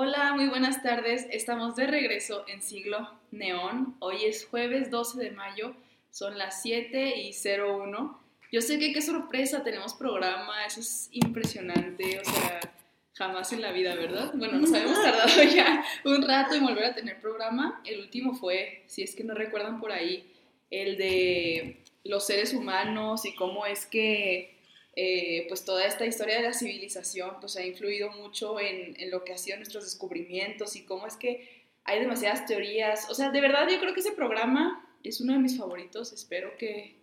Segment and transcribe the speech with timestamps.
[0.00, 1.26] Hola, muy buenas tardes.
[1.32, 3.96] Estamos de regreso en Siglo Neón.
[3.98, 5.74] Hoy es jueves 12 de mayo,
[6.12, 8.20] son las 7 y 01.
[8.52, 12.60] Yo sé que qué sorpresa, tenemos programa, eso es impresionante, o sea,
[13.14, 14.30] jamás en la vida, ¿verdad?
[14.34, 17.82] Bueno, nos habíamos tardado ya un rato en volver a tener programa.
[17.84, 20.32] El último fue, si es que no recuerdan por ahí,
[20.70, 24.57] el de los seres humanos y cómo es que
[25.00, 29.22] eh, pues toda esta historia de la civilización pues ha influido mucho en, en, lo
[29.22, 33.08] que ha sido nuestros descubrimientos y cómo es que hay demasiadas teorías.
[33.08, 36.12] O sea, de verdad yo creo que ese programa es uno de mis favoritos.
[36.12, 36.96] Espero que,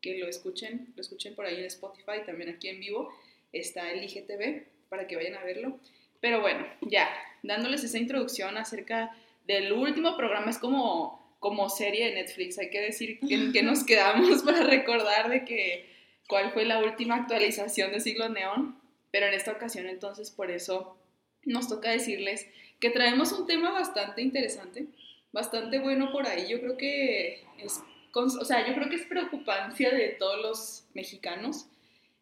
[0.00, 3.14] que lo escuchen, lo escuchen por ahí en Spotify, también aquí en vivo.
[3.52, 5.78] Está el IGTV para que vayan a verlo.
[6.20, 7.08] Pero bueno, ya,
[7.44, 9.16] dándoles esa introducción acerca
[9.46, 12.58] del último programa, es como como serie de Netflix.
[12.58, 15.95] Hay que decir que, que nos quedamos para recordar de que
[16.28, 18.80] cuál fue la última actualización de Siglo Neón.
[19.10, 20.96] Pero en esta ocasión entonces por eso
[21.44, 22.46] nos toca decirles
[22.80, 24.86] que traemos un tema bastante interesante,
[25.32, 26.48] bastante bueno por ahí.
[26.48, 27.80] Yo creo que es,
[28.14, 31.66] o sea, yo creo que es preocupancia de todos los mexicanos.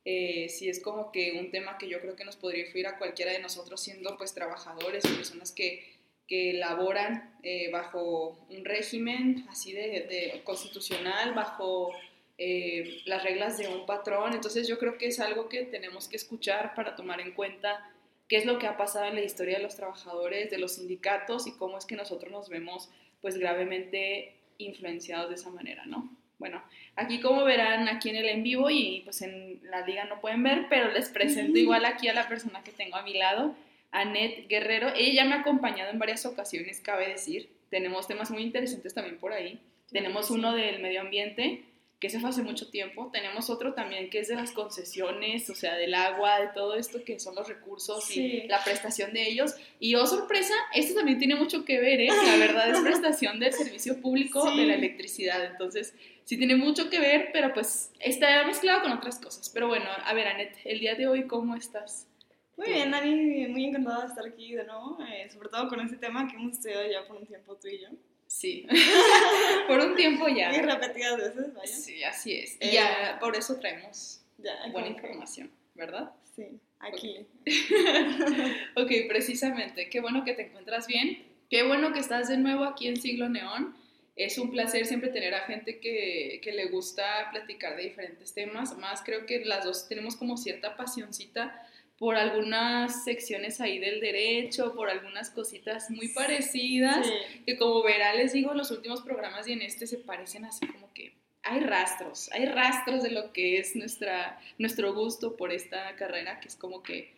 [0.05, 2.98] Eh, si es como que un tema que yo creo que nos podría influir a
[2.98, 5.94] cualquiera de nosotros siendo pues trabajadores o personas que
[6.27, 11.92] que laboran eh, bajo un régimen así de, constitucional, bajo
[12.38, 14.34] eh, las reglas de un patrón.
[14.34, 17.90] Entonces yo creo que es algo que tenemos que escuchar para tomar en cuenta
[18.28, 21.46] qué es lo que ha pasado en la historia de los trabajadores, de los sindicatos
[21.46, 22.90] y cómo es que nosotros nos vemos
[23.20, 26.10] pues gravemente influenciados de esa manera, ¿no?
[26.38, 26.62] Bueno,
[26.96, 30.42] aquí como verán aquí en el en vivo y pues en la liga no pueden
[30.42, 33.55] ver, pero les presento igual aquí a la persona que tengo a mi lado.
[33.92, 34.92] Anet Guerrero.
[34.96, 37.48] Ella me ha acompañado en varias ocasiones, cabe decir.
[37.70, 39.60] Tenemos temas muy interesantes también por ahí.
[39.90, 41.62] Tenemos uno del medio ambiente,
[42.05, 43.08] que se fue hace mucho tiempo.
[43.10, 47.02] Tenemos otro también que es de las concesiones, o sea, del agua, de todo esto
[47.02, 49.55] que son los recursos y la prestación de ellos.
[49.80, 52.08] Y oh, sorpresa, esto también tiene mucho que ver, ¿eh?
[52.08, 55.42] La verdad es prestación del servicio público de la electricidad.
[55.46, 59.48] Entonces, sí tiene mucho que ver, pero pues está mezclado con otras cosas.
[59.48, 62.06] Pero bueno, a ver, Anet, el día de hoy, ¿cómo estás?
[62.58, 65.96] Muy bien, Dani, muy encantada de estar aquí de nuevo, eh, sobre todo con este
[65.96, 67.89] tema que hemos estudiado ya por un tiempo tú y yo.
[68.34, 68.67] Sí,
[69.68, 70.52] por un tiempo ya.
[70.52, 71.72] Y repetidas veces, vaya.
[71.72, 72.56] Sí, así es.
[72.61, 74.22] Y ya por eso traemos
[74.72, 76.11] buena información, ¿verdad?
[76.34, 77.28] Sí, aquí.
[78.77, 79.89] ok, precisamente.
[79.89, 81.24] Qué bueno que te encuentras bien.
[81.48, 83.77] Qué bueno que estás de nuevo aquí en Siglo Neón.
[84.17, 88.77] Es un placer siempre tener a gente que, que le gusta platicar de diferentes temas.
[88.78, 91.64] Más creo que las dos tenemos como cierta pasioncita
[91.98, 97.06] por algunas secciones ahí del derecho, por algunas cositas muy parecidas,
[97.46, 100.92] que como verán, les digo, los últimos programas y en este se parecen así como
[100.92, 106.40] que hay rastros, hay rastros de lo que es nuestra, nuestro gusto por esta carrera,
[106.40, 107.12] que es como que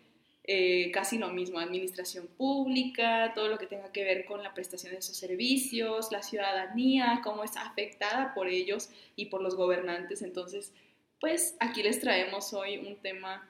[0.48, 4.93] eh, casi lo mismo, administración pública, todo lo que tenga que ver con la prestación
[4.93, 10.22] de esos servicios, la ciudadanía, cómo es afectada por ellos y por los gobernantes.
[10.22, 10.72] Entonces,
[11.19, 13.48] pues aquí les traemos hoy un tema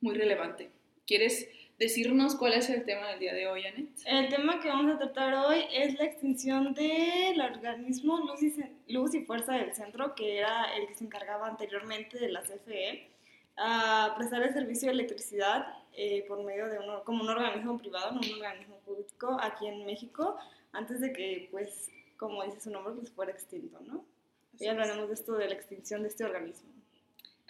[0.00, 0.70] muy relevante.
[1.06, 1.48] ¿Quieres
[1.78, 3.88] decirnos cuál es el tema del día de hoy, Anet?
[4.04, 8.18] El tema que vamos a tratar hoy es la extinción del organismo
[8.88, 13.08] Luz y, Fuerza del Centro, que era el que se encargaba anteriormente de la CFE,
[13.56, 18.12] a prestar el servicio de electricidad eh, por medio de uno, como un organismo privado,
[18.12, 20.36] no un organismo público aquí en México,
[20.72, 24.04] antes de que, pues, como dice su nombre, pues fuera extinto, ¿no?
[24.52, 26.77] Ya hablaremos de esto, de la extinción de este organismo.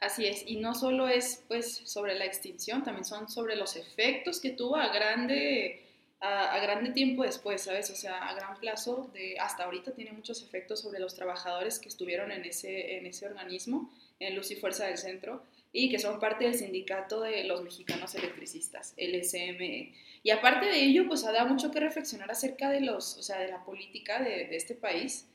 [0.00, 4.40] Así es, y no solo es pues sobre la extinción, también son sobre los efectos
[4.40, 5.82] que tuvo a grande,
[6.20, 7.90] a, grande tiempo después, ¿sabes?
[7.90, 11.88] O sea, a gran plazo, de, hasta ahorita tiene muchos efectos sobre los trabajadores que
[11.88, 15.42] estuvieron en ese, en ese organismo, en Luz y Fuerza del Centro,
[15.72, 19.94] y que son parte del sindicato de los mexicanos electricistas, el SME.
[20.22, 23.40] Y aparte de ello, pues ha dado mucho que reflexionar acerca de los, o sea,
[23.40, 25.26] de la política de, de este país,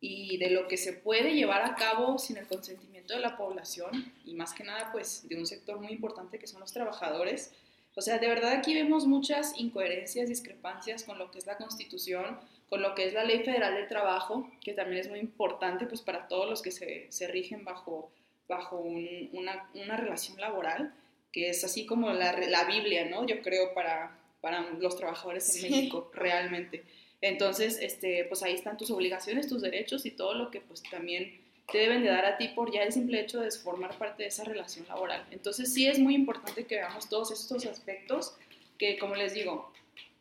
[0.00, 4.12] y de lo que se puede llevar a cabo sin el consentimiento de la población
[4.24, 7.52] y más que nada pues de un sector muy importante que son los trabajadores.
[7.94, 12.38] O sea, de verdad aquí vemos muchas incoherencias, discrepancias con lo que es la Constitución,
[12.70, 16.00] con lo que es la Ley Federal del Trabajo, que también es muy importante pues
[16.00, 18.10] para todos los que se, se rigen bajo,
[18.48, 20.94] bajo una, una, relación laboral,
[21.32, 23.26] que es así como la, la Biblia, ¿no?
[23.26, 26.84] Yo creo para, para los trabajadores en México, realmente.
[27.20, 31.40] Entonces, este, pues ahí están tus obligaciones, tus derechos y todo lo que pues también
[31.70, 34.28] te deben de dar a ti por ya el simple hecho de formar parte de
[34.28, 35.26] esa relación laboral.
[35.30, 38.34] Entonces sí es muy importante que veamos todos estos aspectos
[38.78, 39.72] que, como les digo,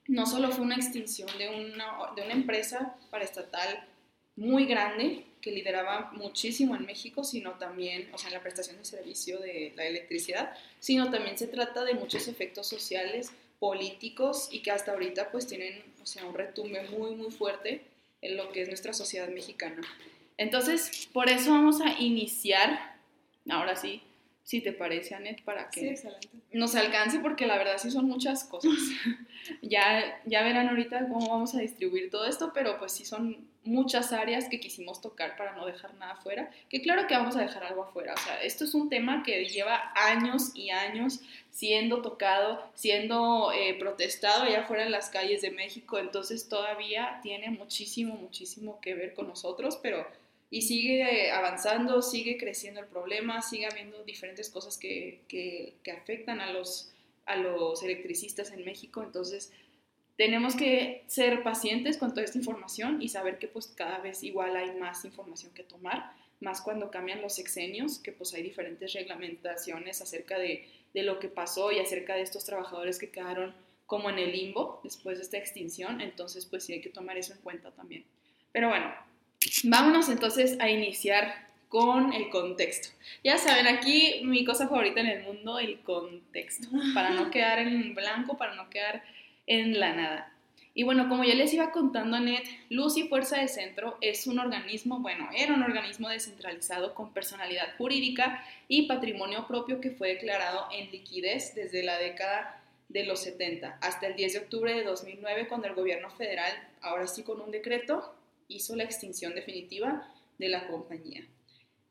[0.07, 3.88] no solo fue una extinción de una, de una empresa paraestatal
[4.36, 8.86] muy grande que lideraba muchísimo en México, sino también, o sea, en la prestación de
[8.86, 14.72] servicio de la electricidad, sino también se trata de muchos efectos sociales, políticos y que
[14.72, 17.84] hasta ahorita pues tienen, o sea, un retumbe muy, muy fuerte
[18.22, 19.81] en lo que es nuestra sociedad mexicana.
[20.38, 22.96] Entonces, por eso vamos a iniciar,
[23.50, 24.01] ahora sí,
[24.44, 25.96] si te parece, Anet, para que
[26.54, 28.74] nos alcance, porque la verdad sí son muchas cosas.
[29.62, 34.13] ya, ya verán ahorita cómo vamos a distribuir todo esto, pero pues sí son muchas
[34.13, 37.63] áreas que quisimos tocar para no dejar nada afuera, que claro que vamos a dejar
[37.63, 41.19] algo afuera, o sea, esto es un tema que lleva años y años
[41.51, 47.50] siendo tocado, siendo eh, protestado allá afuera en las calles de México, entonces todavía tiene
[47.50, 50.05] muchísimo, muchísimo que ver con nosotros, pero
[50.51, 56.41] y sigue avanzando, sigue creciendo el problema, sigue habiendo diferentes cosas que, que, que, afectan
[56.41, 56.91] a los,
[57.25, 59.03] a los electricistas en México.
[59.03, 59.51] Entonces,
[60.19, 64.56] tenemos que ser pacientes con toda esta información y saber que pues cada vez igual
[64.56, 70.01] hay más información que tomar, más cuando cambian los sexenios, que pues hay diferentes reglamentaciones
[70.01, 73.56] acerca de, de lo que pasó y acerca de estos trabajadores que quedaron
[73.88, 76.01] como en el limbo después de esta extinción.
[76.01, 78.04] Entonces, pues sí hay que tomar eso en cuenta también.
[78.51, 78.94] Pero bueno,
[79.63, 82.89] Vámonos entonces a iniciar con el contexto.
[83.24, 87.94] Ya saben, aquí mi cosa favorita en el mundo, el contexto, para no quedar en
[87.95, 89.04] blanco, para no quedar
[89.50, 90.34] en la nada.
[90.74, 94.40] Y bueno, como ya les iba contando Anet, Luz y Fuerza de Centro es un
[94.40, 100.68] organismo, bueno, era un organismo descentralizado con personalidad jurídica y patrimonio propio que fue declarado
[100.72, 105.48] en liquidez desde la década de los 70 hasta el 10 de octubre de 2009
[105.50, 106.51] cuando el gobierno federal,
[106.81, 108.16] ahora sí con un decreto,
[108.48, 110.07] hizo la extinción definitiva
[110.38, 111.24] de la compañía.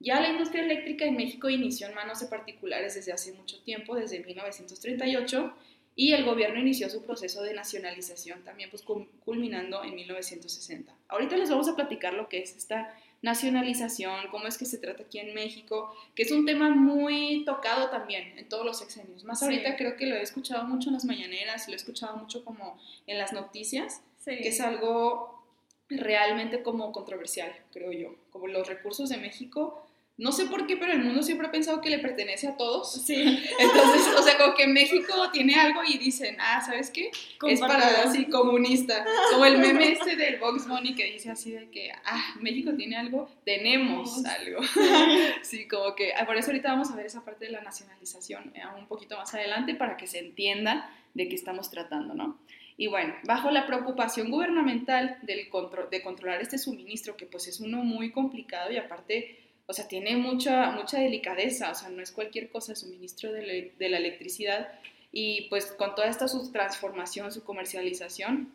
[0.01, 3.97] Ya la industria eléctrica en México inició en manos de particulares desde hace mucho tiempo,
[3.97, 5.55] desde 1938,
[5.99, 8.85] y el gobierno inició su proceso de nacionalización también, pues
[9.25, 10.95] culminando en 1960.
[11.09, 15.03] Ahorita les vamos a platicar lo que es esta nacionalización, cómo es que se trata
[15.03, 19.25] aquí en México, que es un tema muy tocado también en todos los sexenios.
[19.25, 22.45] Más ahorita creo que lo he escuchado mucho en las mañaneras, lo he escuchado mucho
[22.45, 22.79] como
[23.09, 25.43] en las noticias, que es algo
[25.89, 28.15] realmente como controversial, creo yo.
[28.31, 29.85] Como los recursos de México,
[30.19, 32.93] no sé por qué, pero el mundo siempre ha pensado que le pertenece a todos.
[32.93, 33.15] Sí.
[33.59, 37.13] Entonces, o sea, como que México tiene algo y dicen, ah, ¿sabes qué?
[37.47, 39.07] Es para así comunista.
[39.31, 42.97] Como el meme este del Box Money que dice así de que, ah, México tiene
[42.97, 44.61] algo, tenemos algo.
[45.43, 48.53] Sí, como que, ah, por eso ahorita vamos a ver esa parte de la nacionalización
[48.55, 52.39] eh, un poquito más adelante para que se entienda de qué estamos tratando, ¿no?
[52.77, 55.49] Y bueno, bajo la preocupación gubernamental del
[55.91, 59.37] de controlar este suministro, que pues es uno muy complicado y aparte,
[59.69, 63.73] o sea, tiene mucha, mucha delicadeza, o sea, no es cualquier cosa el suministro de,
[63.79, 64.73] la electricidad,
[65.13, 68.51] y pues con toda esta su transformación, su comercialización,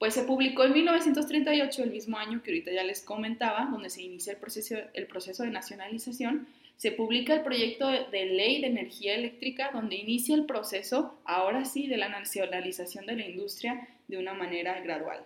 [0.00, 4.02] pues se publicó en 1938, el mismo año que ahorita ya les comentaba, donde se
[4.02, 9.14] inicia el proceso, el proceso de nacionalización, se publica el proyecto de ley de energía
[9.14, 14.34] eléctrica donde inicia el proceso, ahora sí, de la nacionalización de la industria de una
[14.34, 15.24] manera gradual.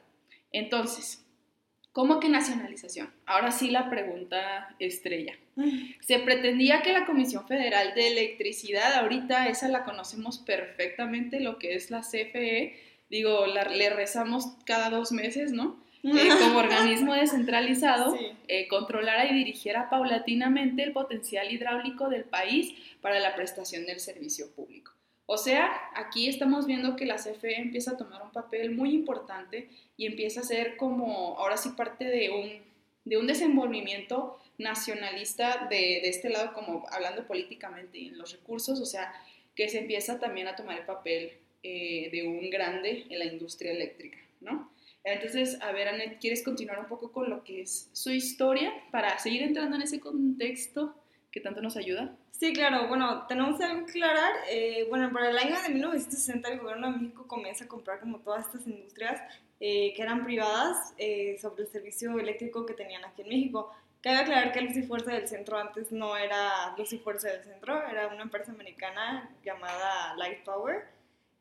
[0.53, 1.25] Entonces,
[1.93, 3.13] ¿cómo que nacionalización?
[3.27, 5.35] Ahora sí la pregunta estrella.
[6.01, 11.75] Se pretendía que la Comisión Federal de Electricidad, ahorita esa la conocemos perfectamente, lo que
[11.75, 15.79] es la CFE, digo, le rezamos cada dos meses, ¿no?
[16.03, 18.17] Eh, como organismo descentralizado,
[18.49, 22.73] eh, controlara y dirigiera paulatinamente el potencial hidráulico del país
[23.03, 24.93] para la prestación del servicio público.
[25.33, 29.69] O sea, aquí estamos viendo que la CFE empieza a tomar un papel muy importante
[29.97, 32.51] y empieza a ser como, ahora sí, parte de un,
[33.05, 38.85] de un desenvolvimiento nacionalista de, de este lado, como hablando políticamente en los recursos, o
[38.85, 39.13] sea,
[39.55, 43.71] que se empieza también a tomar el papel eh, de un grande en la industria
[43.71, 44.73] eléctrica, ¿no?
[45.05, 49.17] Entonces, a ver, Anet, ¿quieres continuar un poco con lo que es su historia para
[49.21, 50.93] seguir entrando en ese contexto
[51.31, 52.17] que tanto nos ayuda?
[52.41, 52.89] Sí, claro.
[52.89, 57.27] Bueno, tenemos que aclarar, eh, bueno, para el año de 1960 el gobierno de México
[57.27, 59.21] comienza a comprar como todas estas industrias
[59.61, 63.71] eh, que eran privadas eh, sobre el servicio eléctrico que tenían aquí en México.
[64.01, 67.45] Cabe aclarar que Luz y Fuerza del Centro antes no era Luz y Fuerza del
[67.45, 70.87] Centro, era una empresa americana llamada Light Power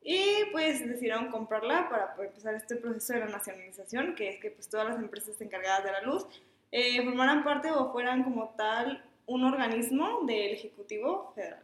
[0.02, 0.20] y
[0.52, 4.86] pues decidieron comprarla para empezar este proceso de la nacionalización, que es que pues todas
[4.86, 6.26] las empresas encargadas de la luz
[7.06, 11.62] formaran parte o fueran como tal un organismo del Ejecutivo Federal.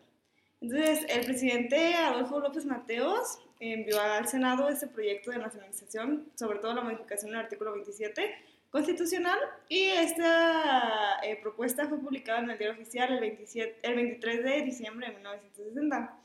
[0.60, 6.74] Entonces, el presidente Adolfo López Mateos envió al Senado este proyecto de nacionalización, sobre todo
[6.74, 8.36] la modificación del artículo 27
[8.70, 14.44] constitucional, y esta eh, propuesta fue publicada en el diario oficial el, 27, el 23
[14.44, 16.18] de diciembre de 1960.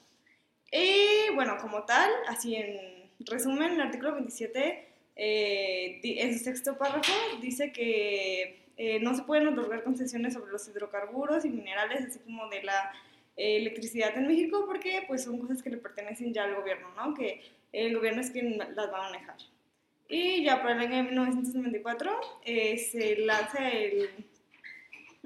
[0.72, 7.12] Y bueno, como tal, así en resumen, el artículo 27, eh, en su sexto párrafo,
[7.42, 12.50] dice que eh, no se pueden otorgar concesiones sobre los hidrocarburos y minerales, así como
[12.50, 12.92] de la
[13.38, 17.14] eh, electricidad en México, porque pues son cosas que le pertenecen ya al gobierno, ¿no?
[17.14, 19.36] Que el gobierno es quien las va a manejar.
[20.10, 22.12] Y ya para el año de 1994
[22.44, 24.10] eh, se lanza el,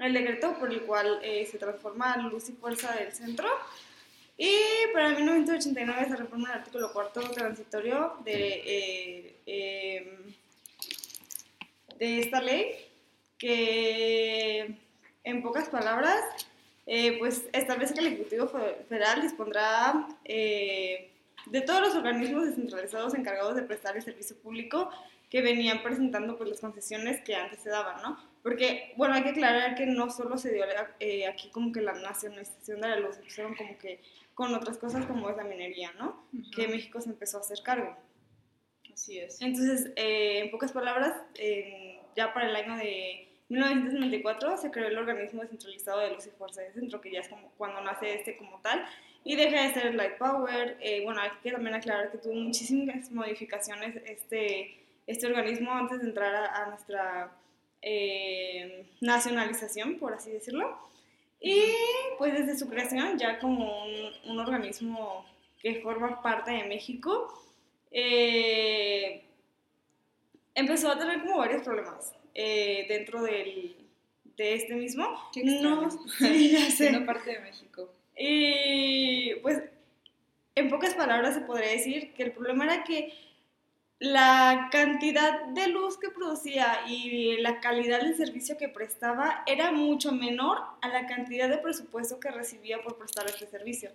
[0.00, 3.48] el, decreto por el cual se transforma Luz y Fuerza del Centro.
[4.36, 4.52] Y
[4.92, 10.34] para 1989 se reforma el artículo cuarto transitorio de, em,
[11.98, 12.85] de esta ley
[13.38, 14.78] que
[15.24, 16.22] en pocas palabras,
[16.86, 18.48] eh, pues establece que el Ejecutivo
[18.88, 21.10] Federal dispondrá eh,
[21.46, 24.88] de todos los organismos descentralizados encargados de prestar el servicio público
[25.28, 28.16] que venían presentando pues las concesiones que antes se daban, ¿no?
[28.44, 30.64] Porque, bueno, hay que aclarar que no solo se dio
[31.00, 34.00] eh, aquí como que la nacionalización de la luz, se pusieron como que
[34.34, 36.24] con otras cosas como es la minería, ¿no?
[36.54, 37.96] Que México se empezó a hacer cargo.
[38.92, 39.42] Así es.
[39.42, 41.14] Entonces, en pocas palabras,
[42.14, 46.62] ya para el año de 1994 se creó el organismo descentralizado de luz y fuerza
[46.62, 48.84] de centro, que ya es como cuando nace este como tal,
[49.24, 50.76] y deja de ser Light Power.
[50.80, 54.76] Eh, bueno, hay que también aclarar que tuvo muchísimas modificaciones este,
[55.06, 57.32] este organismo antes de entrar a, nuestra
[57.82, 60.78] eh, nacionalización, por así decirlo.
[61.40, 61.62] Y
[62.18, 65.24] pues desde su creación, ya como un, un organismo
[65.60, 67.32] que forma parte de México,
[67.90, 69.24] eh,
[70.54, 72.14] empezó a tener como varios problemas.
[72.38, 73.74] Eh, dentro del,
[74.36, 75.08] de este mismo.
[75.42, 77.00] no, sí, ya sé.
[77.00, 77.90] parte de México.
[78.14, 79.62] Y pues,
[80.54, 83.14] en pocas palabras se podría decir que el problema era que
[84.00, 90.12] la cantidad de luz que producía y la calidad del servicio que prestaba era mucho
[90.12, 93.92] menor a la cantidad de presupuesto que recibía por prestar este servicio.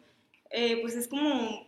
[0.50, 1.68] Eh, pues es como,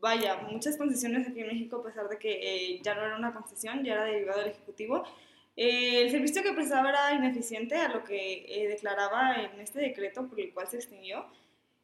[0.00, 3.34] vaya, muchas concesiones aquí en México, a pesar de que eh, ya no era una
[3.34, 5.04] concesión, ya era derivado del Ejecutivo,
[5.56, 10.26] eh, el servicio que prestaba era ineficiente a lo que eh, declaraba en este decreto
[10.26, 11.26] por el cual se extinguió.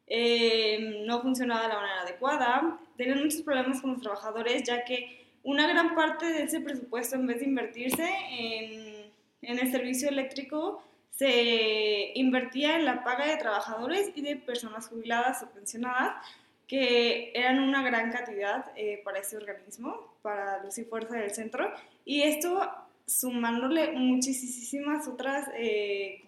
[0.07, 2.81] Eh, no funcionaba de la manera adecuada.
[2.97, 7.27] Tenían muchos problemas con los trabajadores, ya que una gran parte de ese presupuesto, en
[7.27, 14.13] vez de invertirse en, en el servicio eléctrico, se invertía en la paga de trabajadores
[14.15, 16.25] y de personas jubiladas o pensionadas,
[16.67, 18.73] que eran una gran cantidad
[19.03, 21.73] para ese organismo, para Luz y Fuerza del Centro.
[22.05, 26.23] Y esto sumándole muchísimas otras eh,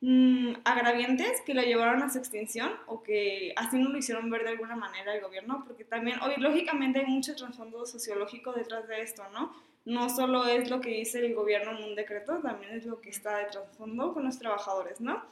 [0.00, 4.42] mm, agraviantes que lo llevaron a su extinción o que así no lo hicieron ver
[4.42, 9.00] de alguna manera el gobierno, porque también, hoy lógicamente hay mucho trasfondo sociológico detrás de
[9.00, 9.54] esto, ¿no?
[9.84, 13.10] No solo es lo que dice el gobierno en un decreto, también es lo que
[13.10, 15.24] está de trasfondo con los trabajadores, ¿no?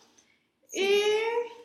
[0.73, 1.01] Y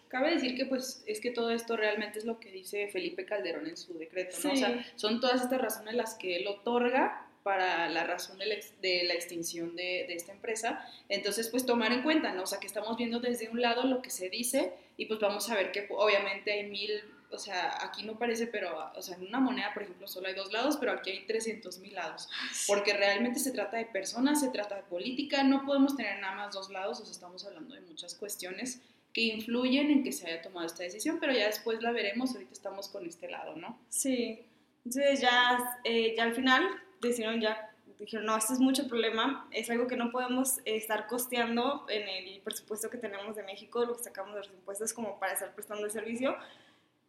[0.08, 3.68] cabe decir que pues es que todo esto realmente es lo que dice Felipe Calderón
[3.68, 4.54] en su decreto, ¿no?
[4.54, 9.14] O sea, son todas estas razones las que él otorga para la razón de la,
[9.16, 10.86] extinción de, esta empresa.
[11.10, 12.44] Entonces, pues tomar en cuenta, ¿no?
[12.44, 15.50] O sea, que estamos viendo desde un lado lo que se dice y pues vamos
[15.50, 16.92] a ver que obviamente hay mil,
[17.32, 20.36] o sea, aquí no parece, pero, o sea, en una moneda, por ejemplo, solo hay
[20.36, 22.30] dos lados, pero aquí hay 300 mil lados,
[22.68, 26.54] porque realmente se trata de personas, se trata de política, no podemos tener nada más
[26.54, 28.80] dos lados, o sea, estamos hablando de muchas cuestiones
[29.12, 32.54] que influyen en que se haya tomado esta decisión, pero ya después la veremos, ahorita
[32.54, 33.80] estamos con este lado, ¿no?
[33.90, 34.46] Sí,
[34.86, 36.70] entonces ya, eh, ya al final
[37.02, 41.86] decidieron ya, dijeron, no, esto es mucho problema, es algo que no podemos estar costeando
[41.90, 45.34] en el presupuesto que tenemos de México, lo que sacamos de los impuestos como para
[45.34, 46.36] estar prestando el servicio,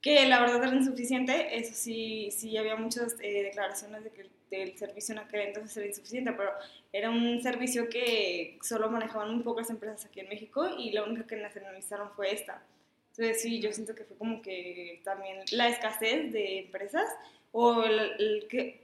[0.00, 4.76] que la verdad era insuficiente, eso sí, sí había muchas eh, declaraciones de que el
[4.76, 6.50] servicio en aquel entonces era insuficiente, pero
[6.92, 11.26] era un servicio que solo manejaban muy pocas empresas aquí en México y la única
[11.26, 12.62] que nacionalizaron fue esta.
[13.10, 17.08] Entonces sí, yo siento que fue como que también la escasez de empresas
[17.52, 18.79] o el que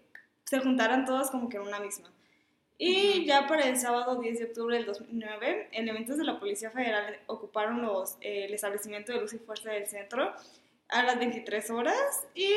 [0.46, 2.10] se juntaran todos como que en una misma.
[2.78, 7.18] Y ya para el sábado 10 de octubre del 2009, elementos de la Policía Federal
[7.26, 10.32] ocuparon los, el establecimiento de luz y fuerza del centro
[10.88, 12.50] a las 23 horas y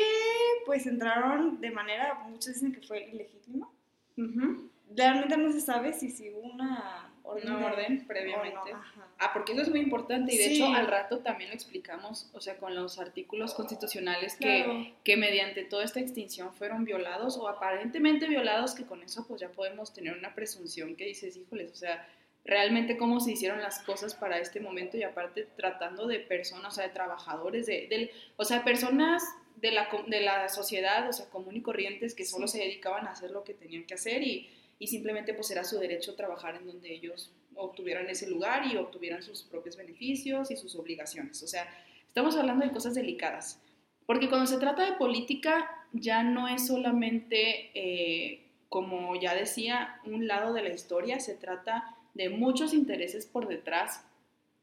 [0.66, 3.68] pues entraron de manera, muchos dicen que fue ilegítima.
[4.94, 8.72] Realmente no se sabe si, hubo una una orden previamente.
[9.18, 12.40] ah, porque eso es muy importante y de hecho al rato también lo explicamos, o
[12.40, 18.26] sea, con los artículos constitucionales que, que mediante toda esta extinción fueron violados o aparentemente
[18.26, 22.06] violados, que con eso pues ya podemos tener una presunción que dices, híjoles, o sea,
[22.44, 26.76] realmente cómo se hicieron las cosas para este momento y aparte tratando de personas, o
[26.76, 29.22] sea, de trabajadores, de, o sea, personas
[29.56, 33.12] de la, de la sociedad, o sea, común y corrientes que solo se dedicaban a
[33.12, 34.48] hacer lo que tenían que hacer y
[34.80, 39.22] y simplemente pues era su derecho trabajar en donde ellos obtuvieran ese lugar y obtuvieran
[39.22, 41.42] sus propios beneficios y sus obligaciones.
[41.42, 41.68] O sea,
[42.08, 43.60] estamos hablando de cosas delicadas,
[44.06, 50.26] porque cuando se trata de política ya no es solamente, eh, como ya decía, un
[50.26, 54.04] lado de la historia, se trata de muchos intereses por detrás,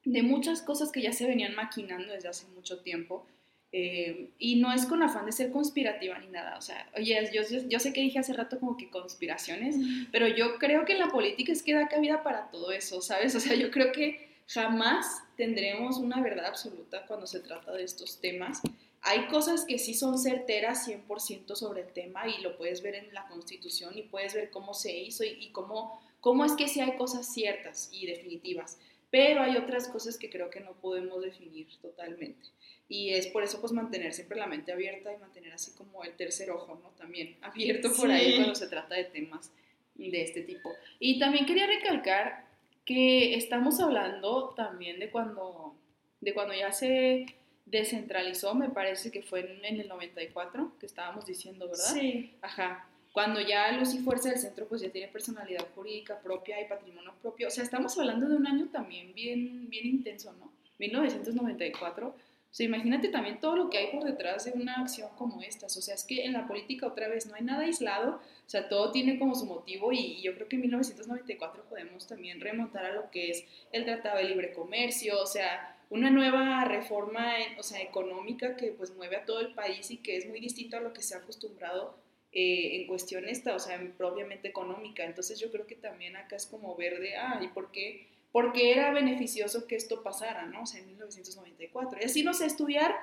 [0.03, 3.27] de muchas cosas que ya se venían maquinando desde hace mucho tiempo.
[3.73, 7.41] Eh, y no es con afán de ser conspirativa ni nada, o sea, oye, yo,
[7.67, 9.75] yo, sé que dije hace rato como que conspiraciones,
[10.09, 13.35] pero yo creo que en la política es que da cabida para todo eso, ¿sabes?
[13.35, 18.21] O sea, yo creo que jamás tendremos una verdad absoluta cuando se trata de estos
[18.21, 18.61] temas.
[19.01, 23.13] Hay cosas que sí son certeras 100% sobre el tema y lo puedes ver en
[23.13, 26.79] la Constitución y puedes ver cómo se hizo y, y cómo, cómo es que sí
[26.79, 31.67] hay cosas ciertas y definitivas pero hay otras cosas que creo que no podemos definir
[31.81, 32.49] totalmente.
[32.89, 36.13] Y es por eso pues mantener siempre la mente abierta y mantener así como el
[36.13, 36.89] tercer ojo, ¿no?
[36.91, 39.51] También abierto por ahí cuando se trata de temas
[39.95, 40.71] de este tipo.
[40.99, 42.45] Y también quería recalcar
[42.85, 45.75] que estamos hablando también de cuando,
[46.21, 47.25] de cuando ya se
[47.65, 51.93] descentralizó, me parece que fue en, en el 94, que estábamos diciendo, ¿verdad?
[51.93, 52.33] Sí.
[52.41, 52.87] Ajá
[53.17, 57.15] cuando ya Luz y Fuerza del Centro pues ya tiene personalidad jurídica propia y patrimonio
[57.19, 57.47] propio.
[57.47, 60.51] O sea, estamos hablando de un año también bien, bien intenso, ¿no?
[60.77, 62.09] 1994.
[62.09, 62.13] O
[62.51, 65.75] sea, imagínate también todo lo que hay por detrás de una acción como estas.
[65.77, 68.69] O sea, es que en la política otra vez no hay nada aislado, o sea,
[68.69, 72.93] todo tiene como su motivo y yo creo que en 1994 podemos también remontar a
[72.93, 77.81] lo que es el Tratado de Libre Comercio, o sea, una nueva reforma, o sea,
[77.81, 80.93] económica que pues mueve a todo el país y que es muy distinto a lo
[80.93, 82.05] que se ha acostumbrado
[82.39, 85.03] eh, en cuestión esta, o sea, propiamente económica.
[85.03, 88.05] Entonces yo creo que también acá es como verde, ah, ¿y por qué?
[88.31, 90.61] Porque era beneficioso que esto pasara, ¿no?
[90.61, 91.97] O sea, en 1994.
[91.99, 92.95] Y así no sé, estudiar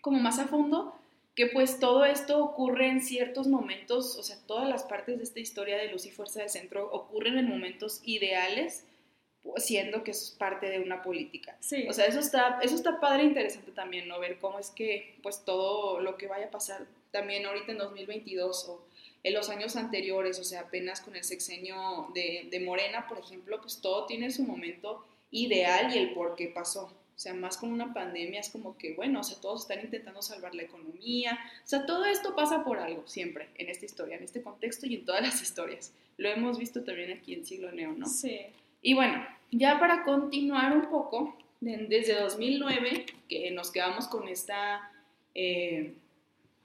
[0.00, 0.98] como más a fondo
[1.34, 5.40] que pues todo esto ocurre en ciertos momentos, o sea, todas las partes de esta
[5.40, 8.86] historia de Luz y Fuerza del Centro ocurren en momentos ideales,
[9.58, 11.54] siendo que es parte de una política.
[11.60, 11.86] Sí.
[11.86, 14.18] O sea, eso está, eso está padre e interesante también, ¿no?
[14.20, 18.68] Ver cómo es que pues todo lo que vaya a pasar también ahorita en 2022
[18.70, 18.84] o
[19.22, 23.60] en los años anteriores, o sea, apenas con el sexenio de, de Morena, por ejemplo,
[23.60, 26.86] pues todo tiene su momento ideal y el por qué pasó.
[27.16, 30.22] O sea, más con una pandemia es como que, bueno, o sea, todos están intentando
[30.22, 31.38] salvar la economía.
[31.64, 34.96] O sea, todo esto pasa por algo, siempre, en esta historia, en este contexto y
[34.96, 35.92] en todas las historias.
[36.16, 38.06] Lo hemos visto también aquí en Siglo Neo, ¿no?
[38.06, 38.40] Sí.
[38.82, 44.90] Y bueno, ya para continuar un poco, desde 2009, que nos quedamos con esta
[45.36, 45.94] eh,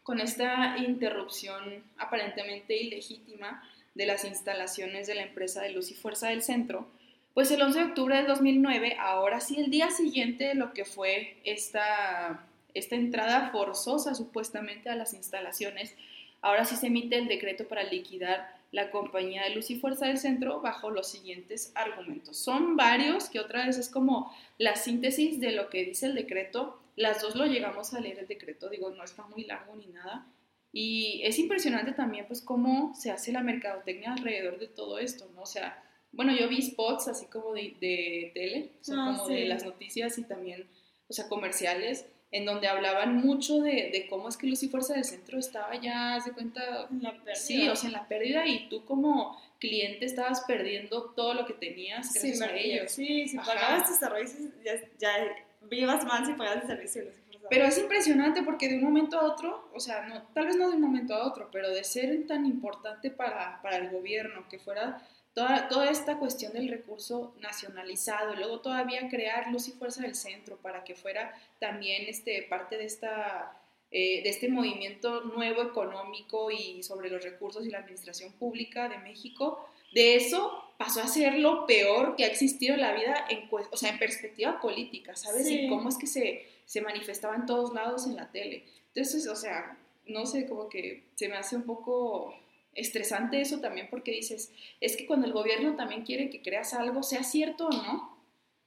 [0.09, 6.29] con esta interrupción aparentemente ilegítima de las instalaciones de la empresa de luz y fuerza
[6.29, 6.87] del centro,
[7.35, 10.83] pues el 11 de octubre del 2009, ahora sí el día siguiente de lo que
[10.83, 12.43] fue esta,
[12.73, 15.93] esta entrada forzosa supuestamente a las instalaciones,
[16.41, 20.17] ahora sí se emite el decreto para liquidar la compañía de luz y fuerza del
[20.17, 22.35] centro bajo los siguientes argumentos.
[22.35, 26.78] Son varios, que otra vez es como la síntesis de lo que dice el decreto
[26.99, 30.27] las dos lo llegamos a leer el decreto, digo, no está muy largo ni nada.
[30.73, 35.43] Y es impresionante también, pues, cómo se hace la mercadotecnia alrededor de todo esto, ¿no?
[35.43, 35.81] O sea,
[36.11, 39.63] bueno, yo vi spots así como de, de tele, o sea, ah, como de las
[39.63, 40.67] noticias y también,
[41.07, 44.93] o sea, comerciales, en donde hablaban mucho de, de cómo es que Luz y Fuerza
[44.93, 47.35] del Centro estaba ya, se cuenta, en la pérdida.
[47.35, 51.53] sí, o sea, en la pérdida y tú como cliente estabas perdiendo todo lo que
[51.53, 52.91] tenías gracias sí, a ellos.
[52.91, 57.29] Sí, si pagabas tus servicios ya, ya vivas más y pagas el servicio.
[57.49, 60.69] Pero es impresionante porque de un momento a otro, o sea, no, tal vez no
[60.69, 64.59] de un momento a otro, pero de ser tan importante para, para el gobierno que
[64.59, 65.01] fuera
[65.33, 70.15] toda, toda esta cuestión del recurso nacionalizado, y luego todavía crear luz y fuerza del
[70.15, 73.57] centro para que fuera también este, parte de, esta,
[73.89, 78.99] eh, de este movimiento nuevo económico y sobre los recursos y la administración pública de
[78.99, 83.49] México, de eso pasó a ser lo peor que ha existido en la vida, en,
[83.51, 85.49] o sea, en perspectiva política, ¿sabes?
[85.49, 88.63] Y cómo es que se, se manifestaba en todos lados en la tele.
[88.93, 92.33] Entonces, o sea, no sé, como que se me hace un poco
[92.73, 97.03] estresante eso también porque dices, es que cuando el gobierno también quiere que creas algo,
[97.03, 98.17] sea cierto o no,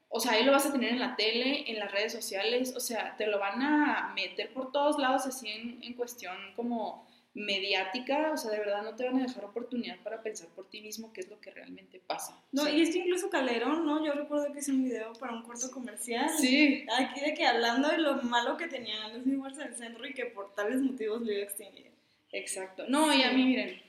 [0.08, 2.80] o sea, ahí lo vas a tener en la tele, en las redes sociales, o
[2.80, 8.30] sea, te lo van a meter por todos lados así en, en cuestión como mediática,
[8.32, 11.12] o sea, de verdad no te van a dejar oportunidad para pensar por ti mismo
[11.12, 12.38] qué es lo que realmente pasa.
[12.52, 14.04] No, y es que incluso Calderón, ¿no?
[14.04, 16.28] Yo recuerdo que hice un video para un corto comercial.
[16.38, 16.86] Sí.
[16.98, 20.26] Aquí de que hablando de lo malo que tenía los Universe del centro y que
[20.26, 21.90] por tales motivos lo iba a extinguir.
[22.32, 22.84] Exacto.
[22.88, 23.82] No, y a mí, miren,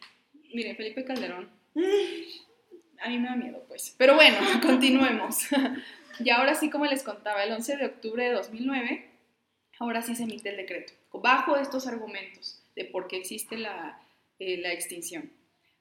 [0.54, 1.50] miren, Felipe Calderón.
[3.02, 3.94] A mí me da miedo, pues.
[3.98, 5.48] Pero bueno, continuemos.
[6.20, 9.10] y ahora sí, como les contaba, el 11 de octubre de 2009,
[9.80, 14.02] ahora sí se emite el decreto, bajo estos argumentos de por qué existe la,
[14.40, 15.32] eh, la extinción.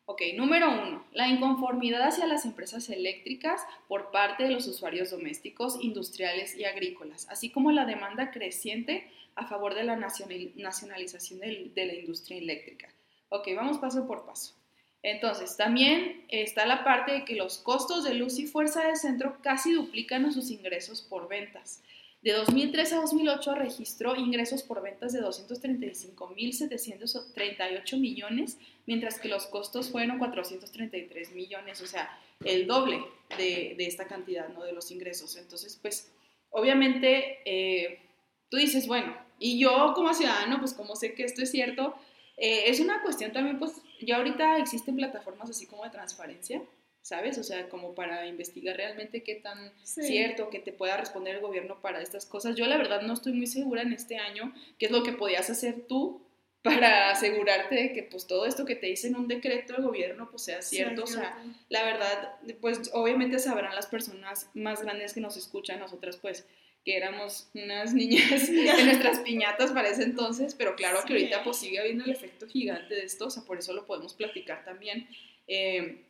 [0.04, 5.78] Ok, número uno, la inconformidad hacia las empresas eléctricas por parte de los usuarios domésticos,
[5.80, 11.94] industriales y agrícolas, así como la demanda creciente a favor de la nacionalización de la
[11.94, 12.88] industria eléctrica.
[13.28, 14.54] Ok, vamos paso por paso.
[15.02, 19.38] Entonces, también está la parte de que los costos de luz y fuerza del centro
[19.42, 21.82] casi duplican a sus ingresos por ventas.
[22.22, 29.90] De 2003 a 2008 registró ingresos por ventas de 235.738 millones, mientras que los costos
[29.90, 33.02] fueron 433 millones, o sea, el doble
[33.36, 34.62] de, esta cantidad, ¿no?
[34.62, 35.36] De los ingresos.
[35.36, 36.12] Entonces, pues,
[36.50, 37.98] obviamente, eh,
[38.50, 41.96] tú dices, bueno, y yo como ciudadano, pues como sé que esto es cierto,
[42.36, 46.62] eh, es una cuestión también, pues, ya ahorita existen plataformas así como de transparencia,
[47.02, 47.36] ¿sabes?
[47.36, 51.80] O sea, como para investigar realmente qué tan cierto que te pueda responder el gobierno
[51.82, 52.54] para estas cosas.
[52.56, 55.50] Yo la verdad no estoy muy segura en este año qué es lo que podías
[55.50, 56.22] hacer tú
[56.62, 60.30] para asegurarte de que pues todo esto que te dice en un decreto del gobierno
[60.30, 61.02] pues sea cierto.
[61.02, 61.36] o sea,
[61.68, 66.46] la verdad, pues obviamente sabrán las personas más grandes que nos escuchan, nosotras pues
[66.84, 71.56] que éramos unas niñas en nuestras piñatas para ese entonces, pero claro que ahorita pues
[71.56, 75.08] sigue habiendo el efecto gigante de esto, o sea, por eso lo podemos platicar también.
[75.48, 76.04] Eh,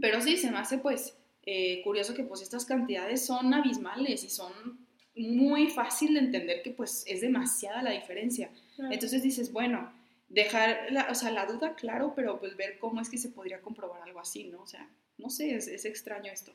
[0.00, 4.30] pero sí, se me hace pues eh, curioso que pues estas cantidades son abismales y
[4.30, 4.52] son
[5.14, 8.50] muy fácil de entender que pues es demasiada la diferencia.
[8.90, 9.92] Entonces dices, bueno,
[10.28, 13.60] dejar, la, o sea, la duda, claro, pero pues ver cómo es que se podría
[13.60, 14.62] comprobar algo así, ¿no?
[14.62, 16.52] O sea, no sé, es, es extraño esto.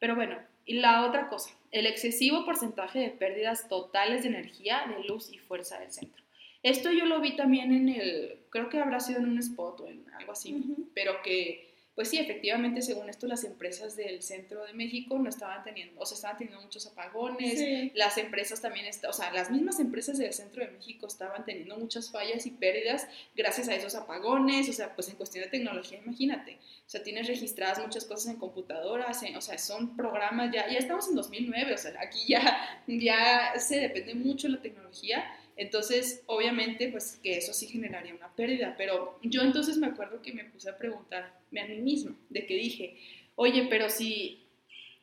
[0.00, 5.04] Pero bueno, y la otra cosa, el excesivo porcentaje de pérdidas totales de energía, de
[5.04, 6.24] luz y fuerza del centro.
[6.62, 9.88] Esto yo lo vi también en el, creo que habrá sido en un spot o
[9.88, 10.62] en algo así,
[10.94, 11.69] pero que
[12.00, 16.06] pues sí, efectivamente, según esto, las empresas del centro de México no estaban teniendo, o
[16.06, 20.64] sea, estaban teniendo muchos apagones, las empresas también, o sea, las mismas empresas del centro
[20.64, 25.10] de México estaban teniendo muchas fallas y pérdidas gracias a esos apagones, o sea, pues
[25.10, 29.58] en cuestión de tecnología, imagínate, o sea, tienes registradas muchas cosas en computadoras, o sea,
[29.58, 34.48] son programas, ya, ya estamos en 2009, o sea, aquí ya, ya se depende mucho
[34.48, 35.22] de la tecnología,
[35.60, 40.32] entonces, obviamente, pues que eso sí generaría una pérdida, pero yo entonces me acuerdo que
[40.32, 42.96] me puse a preguntarme a mí misma, de que dije,
[43.36, 44.42] oye, pero si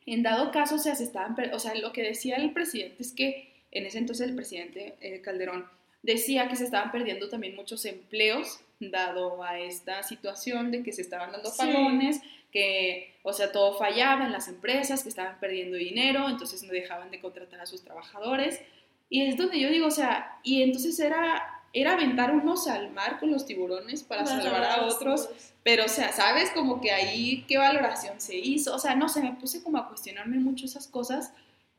[0.04, 3.12] en dado caso, o sea, se estaban, o sea, lo que decía el presidente es
[3.12, 5.64] que en ese entonces el presidente eh, Calderón
[6.02, 11.02] decía que se estaban perdiendo también muchos empleos dado a esta situación de que se
[11.02, 16.28] estaban dando apagones, que, o sea, todo fallaba en las empresas, que estaban perdiendo dinero,
[16.28, 18.60] entonces no dejaban de contratar a sus trabajadores.
[19.08, 23.18] Y es donde yo digo, o sea, y entonces era, era aventar unos al mar
[23.18, 25.28] con los tiburones para, salvar a otros,
[25.62, 26.50] pero o sea, ¿sabes?
[26.50, 29.88] Como que ahí qué valoración se hizo, o sea, no sé, me puse como a
[29.88, 31.32] cuestionarme mucho esas cosas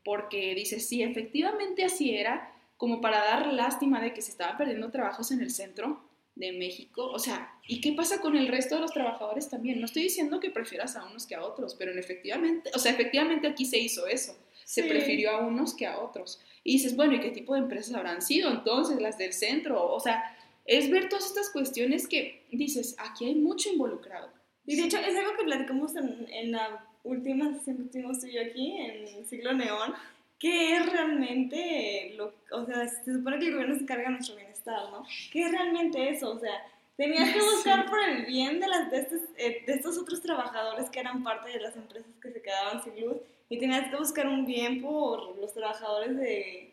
[0.04, 4.90] porque dices, sí, efectivamente así era, como para dar lástima de que se estaban perdiendo
[4.90, 6.02] trabajos en el centro
[6.34, 9.78] de México, o sea, ¿y qué pasa con el resto de los trabajadores también?
[9.78, 12.92] No estoy diciendo que prefieras a unos que a otros, pero en efectivamente, o sea,
[12.92, 16.40] efectivamente aquí se hizo eso, se prefirió a unos que a otros.
[16.62, 19.92] Y dices, bueno, ¿y qué tipo de empresas habrán sido entonces las del centro?
[19.92, 24.30] O sea, es ver todas estas cuestiones que dices, aquí hay mucho involucrado.
[24.66, 28.26] Y de hecho es algo que platicamos en, en la última sesión que tuvimos tú
[28.26, 29.94] y yo aquí, en Siglo Neón,
[30.38, 34.36] que es realmente, lo, o sea, se supone que el gobierno se encarga de nuestro
[34.36, 35.04] bienestar, ¿no?
[35.30, 36.30] ¿Qué es realmente eso?
[36.30, 39.98] O sea, tenías que buscar por el bien de, las, de, estos, eh, de estos
[39.98, 43.18] otros trabajadores que eran parte de las empresas que se quedaban sin luz
[43.50, 46.72] y tenías que buscar un bien por los trabajadores de...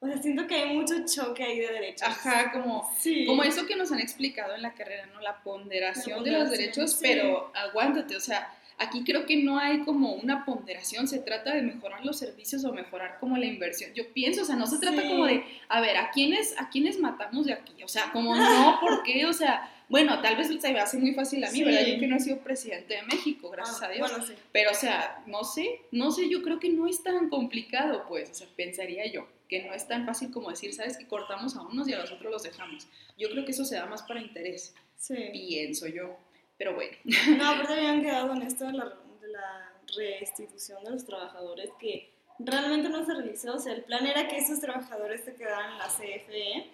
[0.00, 2.06] O sea, siento que hay mucho choque ahí de derechos.
[2.06, 2.88] Ajá, como,
[3.26, 5.20] como eso que nos han explicado en la carrera, ¿no?
[5.20, 10.12] La ponderación, de los derechos, pero aguántate, o sea, aquí creo que no hay como
[10.12, 13.92] una ponderación, se trata de mejorar los servicios o mejorar como la inversión.
[13.94, 17.00] Yo pienso, o sea, no se trata como de, a ver, ¿a quiénes, ¿a quiénes
[17.00, 17.82] matamos de aquí?
[17.82, 19.26] O sea, como no, ¿por qué?
[19.26, 21.86] O sea, bueno, tal vez se me hace muy fácil a mí, ¿verdad?
[21.86, 24.10] Yo que no he sido presidente de México, gracias ah, a Dios.
[24.10, 24.34] Bueno, sí.
[24.52, 28.30] Pero, o sea, no sé, no sé, yo creo que no es tan complicado, pues,
[28.30, 30.98] o sea, pensaría yo, que no es tan fácil como decir, ¿sabes?
[30.98, 32.86] Que cortamos a unos y a los otros los dejamos.
[33.16, 35.14] Yo creo que eso se da más para interés, sí.
[35.32, 36.16] pienso yo,
[36.58, 36.96] pero bueno.
[37.38, 38.84] No, aparte habían quedado en esto de la,
[39.20, 43.54] de la restitución de los trabajadores que realmente no se realizó.
[43.54, 46.70] O sea, el plan era que esos trabajadores se quedaran en la CFE,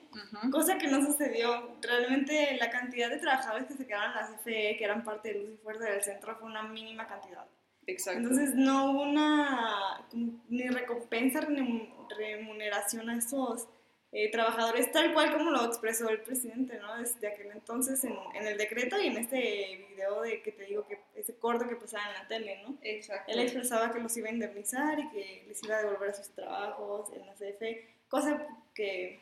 [0.51, 1.77] cosa que no sucedió.
[1.81, 5.41] Realmente la cantidad de trabajadores que se quedaron en la CFE, que eran parte de
[5.41, 7.47] Luz y Fuerza del centro, fue una mínima cantidad.
[7.87, 8.21] Exacto.
[8.21, 10.07] Entonces no hubo una
[10.49, 13.69] ni recompensa, ni remuneración a esos
[14.17, 16.97] eh, trabajadores, tal cual como lo expresó el presidente, ¿no?
[16.99, 20.87] Desde aquel entonces en, en, el decreto y en este video de que te digo
[20.87, 22.79] que ese corto que pasaba en la tele, ¿no?
[22.83, 23.33] Exacto.
[23.33, 26.29] Él expresaba que los iba a indemnizar y que les iba a devolver a sus
[26.29, 29.21] trabajos en la CFE, cosa que...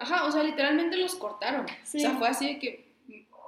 [0.00, 1.66] Ajá, o sea, literalmente los cortaron.
[1.84, 1.98] Sí.
[1.98, 2.91] O sea, fue así de que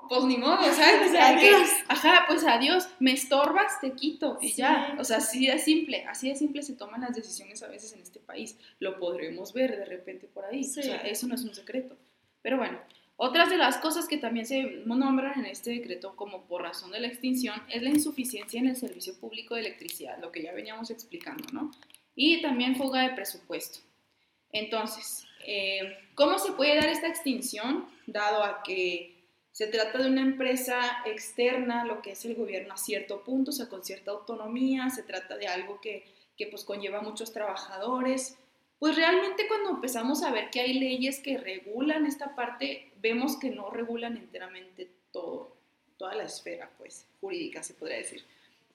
[0.09, 1.09] pues ni modo, ¿sabes?
[1.09, 1.51] O sea, que,
[1.89, 4.97] ajá, pues adiós, me estorbas, te quito y ya.
[4.99, 8.03] O sea, así de simple, así de simple se toman las decisiones a veces en
[8.03, 8.59] este país.
[8.79, 10.61] Lo podremos ver de repente por ahí.
[10.61, 11.97] O sea, eso no es un secreto.
[12.43, 12.79] Pero bueno,
[13.17, 16.99] Otras de las cosas que también se nombran en este decreto como por razón de
[17.01, 20.91] la extinción es la insuficiencia en el servicio público de electricidad, lo que ya veníamos
[20.91, 21.71] explicando, ¿no?
[22.17, 23.79] Y también fuga de presupuesto.
[24.51, 27.87] Entonces, eh, ¿cómo se puede dar esta extinción?
[28.07, 29.14] Dado a que
[29.55, 33.55] se trata de una empresa externa, lo que es el gobierno a cierto punto, o
[33.55, 36.05] sea, con cierta autonomía, se trata de algo que,
[36.37, 38.37] que pues conlleva muchos trabajadores,
[38.81, 43.51] pues realmente cuando empezamos a ver que hay leyes que regulan esta parte, vemos que
[43.51, 45.57] no regulan enteramente todo,
[45.99, 48.25] toda la esfera, pues, jurídica, se podría decir.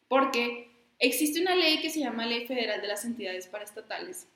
[0.08, 4.28] Porque existe una ley que se llama Ley Federal de las Entidades Paraestatales,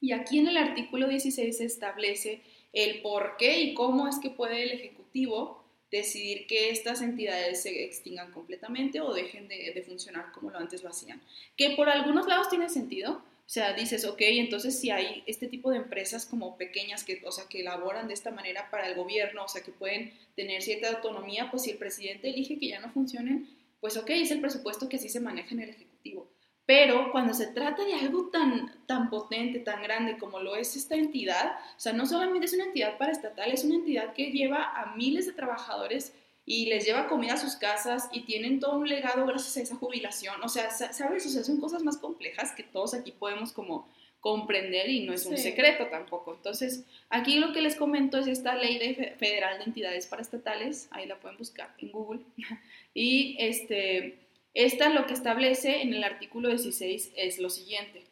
[0.00, 2.40] y aquí en el artículo 16 se establece
[2.72, 7.84] el por qué y cómo es que puede el Ejecutivo decidir que estas entidades se
[7.84, 11.22] extingan completamente o dejen de, funcionar como lo antes lo hacían.
[11.56, 15.70] Que por algunos lados tiene sentido, o sea, dices, ok, entonces si hay este tipo
[15.70, 19.44] de empresas como pequeñas que, o sea, que elaboran de esta manera para el gobierno,
[19.44, 22.90] o sea, que pueden tener cierta autonomía, pues si el presidente elige que ya no
[22.90, 23.48] funcionen,
[23.80, 26.33] pues ok, es el presupuesto que así se maneja en el Ejecutivo.
[26.66, 30.94] Pero cuando se trata de algo tan, tan potente, tan grande como lo es esta
[30.94, 34.94] entidad, o sea, no solamente es una entidad paraestatal, es una entidad que lleva a
[34.96, 36.14] miles de trabajadores
[36.46, 39.76] y les lleva comida a sus casas y tienen todo un legado gracias a esa
[39.76, 40.42] jubilación.
[40.42, 41.26] O sea, ¿sabes?
[41.26, 43.86] O sea, son cosas más complejas que todos aquí podemos como
[44.20, 46.34] comprender y no es un secreto tampoco.
[46.34, 51.06] Entonces, aquí lo que les comento es esta ley de federal de entidades paraestatales, ahí
[51.06, 52.20] la pueden buscar en Google.
[52.94, 54.23] y este,
[54.54, 58.04] esta lo que establece en el artículo 16 es lo siguiente.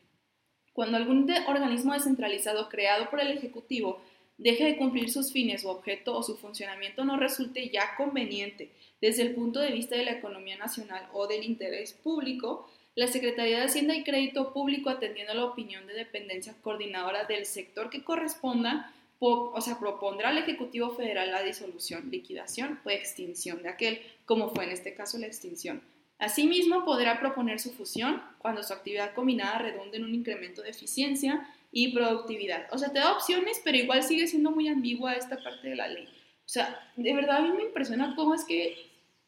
[0.72, 4.02] Cuando algún organismo descentralizado creado por el Ejecutivo
[4.38, 9.22] deje de cumplir sus fines o objeto o su funcionamiento no resulte ya conveniente desde
[9.22, 13.64] el punto de vista de la economía nacional o del interés público, la Secretaría de
[13.64, 19.60] Hacienda y Crédito Público, atendiendo la opinión de dependencia coordinadora del sector que corresponda, o
[19.60, 24.70] sea, propondrá al Ejecutivo Federal la disolución, liquidación o extinción de aquel, como fue en
[24.70, 25.82] este caso la extinción.
[26.22, 31.48] Asimismo, podrá proponer su fusión cuando su actividad combinada redunde en un incremento de eficiencia
[31.72, 32.68] y productividad.
[32.70, 35.88] O sea, te da opciones, pero igual sigue siendo muy ambigua esta parte de la
[35.88, 36.04] ley.
[36.04, 38.76] O sea, de verdad a mí me impresiona cómo es que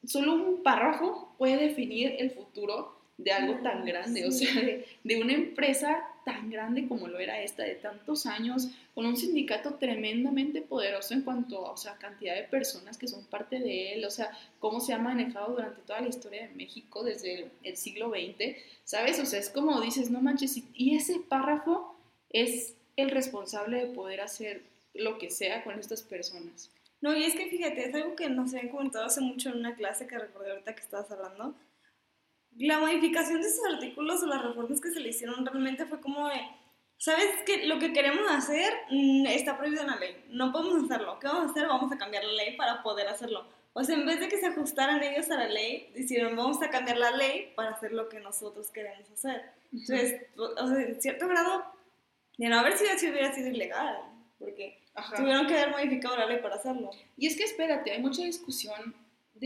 [0.06, 5.32] solo un párrafo puede definir el futuro de algo tan grande, o sea, de, una
[5.32, 11.14] empresa tan grande como lo era esta, de tantos años, con un sindicato tremendamente poderoso
[11.14, 14.80] en cuanto a o cantidad de personas que son parte de él, o sea, cómo
[14.80, 19.18] se ha manejado durante toda la historia de México desde el, el siglo XX, ¿sabes?
[19.20, 21.96] O sea, es como dices, no manches, y ese párrafo
[22.30, 24.62] es el responsable de poder hacer
[24.94, 26.70] lo que sea con estas personas.
[27.00, 29.74] No, y es que fíjate, es algo que nos habían comentado hace mucho en una
[29.74, 31.54] clase que recordé ahorita que estabas hablando.
[32.58, 36.28] La modificación de esos artículos o las reformas que se le hicieron realmente fue como
[36.28, 36.40] de,
[36.98, 41.18] ¿sabes que Lo que queremos hacer mm, está prohibido en la ley, no podemos hacerlo.
[41.18, 41.66] ¿Qué vamos a hacer?
[41.66, 43.46] Vamos a cambiar la ley para poder hacerlo.
[43.76, 46.70] O sea, en vez de que se ajustaran ellos a la ley, dijeron, vamos a
[46.70, 49.42] cambiar la ley para hacer lo que nosotros queremos hacer.
[49.72, 51.64] Entonces, o sea, en cierto grado,
[52.38, 53.98] de no haber sido así hubiera sido ilegal,
[54.38, 54.80] porque
[55.16, 56.90] tuvieron que haber modificado la ley para hacerlo.
[57.16, 58.94] Y es que espérate, hay mucha discusión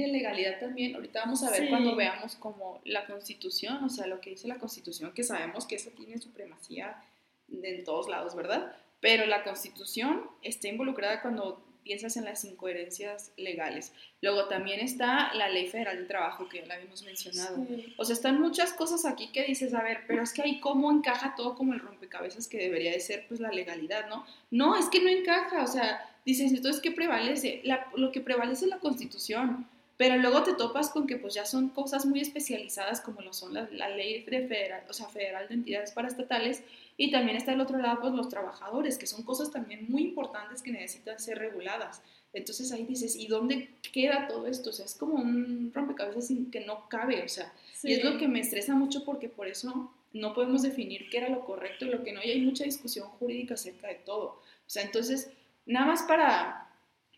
[0.03, 0.95] de legalidad también.
[0.95, 4.59] Ahorita vamos a ver cuando veamos como la constitución, o sea, lo que dice la
[4.59, 7.03] constitución, que sabemos que eso tiene supremacía
[7.51, 8.77] en todos lados, ¿verdad?
[9.01, 13.95] Pero la constitución está involucrada cuando piensas en las incoherencias legales.
[14.21, 17.67] Luego también está la Ley Federal del Trabajo, que ya la habíamos mencionado.
[17.97, 20.93] O sea, están muchas cosas aquí que dices, a ver, pero es que ahí cómo
[20.93, 24.27] encaja todo como el rompecabezas que debería de ser pues la legalidad, ¿no?
[24.51, 27.63] No, es que no encaja, o sea, dices, entonces, ¿qué prevalece?
[27.95, 29.67] lo que prevalece es la Constitución.
[29.99, 33.53] Pero luego te topas con que pues ya son cosas muy especializadas como lo son
[33.53, 36.63] la, la ley de federal, o sea, federal de entidades paraestatales
[36.97, 40.63] y también está el otro lado pues los trabajadores, que son cosas también muy importantes
[40.63, 42.01] que necesitan ser reguladas.
[42.33, 44.71] Entonces ahí dices, ¿y dónde queda todo esto?
[44.71, 48.29] O sea, es como un rompecabezas que no cabe, o sea, y es lo que
[48.29, 52.05] me estresa mucho porque por eso no podemos definir qué era lo correcto y lo
[52.05, 54.27] que no, y hay mucha discusión jurídica acerca de todo.
[54.27, 55.31] O sea, entonces,
[55.67, 56.68] nada más para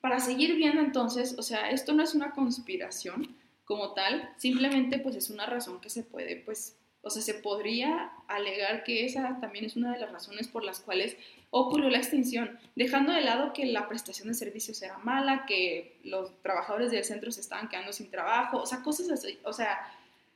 [0.00, 5.14] para seguir viendo entonces, o sea, esto no es una conspiración como tal, simplemente pues
[5.16, 9.64] es una razón que se puede, pues, o sea, se podría alegar que esa también
[9.64, 11.16] es una de las razones por las cuales
[11.50, 16.30] ocurrió la extinción, dejando de lado que la prestación de servicios era mala, que los
[16.42, 19.78] trabajadores del centro se estaban quedando sin trabajo, o sea, cosas así, o sea,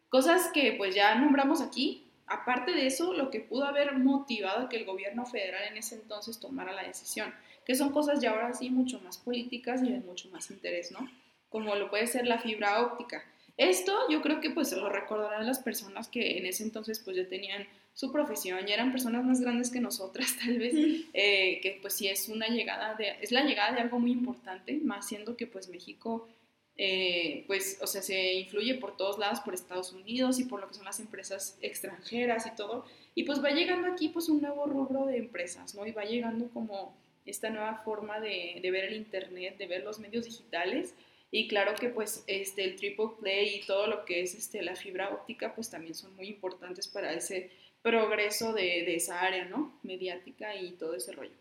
[0.09, 2.07] cosas que pues ya nombramos aquí.
[2.27, 6.41] Aparte de eso, lo que pudo haber motivado que el gobierno federal en ese entonces
[6.41, 10.29] tomara la decisión que son cosas ya ahora sí mucho más políticas y de mucho
[10.31, 11.09] más interés, ¿no?
[11.49, 13.25] Como lo puede ser la fibra óptica.
[13.57, 17.29] Esto yo creo que pues lo recordarán las personas que en ese entonces pues ya
[17.29, 20.75] tenían su profesión, ya eran personas más grandes que nosotras tal vez,
[21.13, 24.81] eh, que pues sí es una llegada de, es la llegada de algo muy importante,
[24.83, 26.29] más siendo que pues México,
[26.77, 30.67] eh, pues, o sea, se influye por todos lados, por Estados Unidos y por lo
[30.67, 34.67] que son las empresas extranjeras y todo, y pues va llegando aquí pues un nuevo
[34.67, 35.87] rubro de empresas, ¿no?
[35.87, 40.25] Y va llegando como esta nueva forma de, ver el Internet, de ver los medios
[40.25, 40.95] digitales,
[41.31, 44.77] y claro que pues este, el triple play y todo lo que es este, la
[44.77, 47.51] fibra óptica pues también son muy importantes para ese
[47.83, 49.79] progreso de, de esa área, ¿no?
[49.83, 51.35] Mediática y todo ese rollo.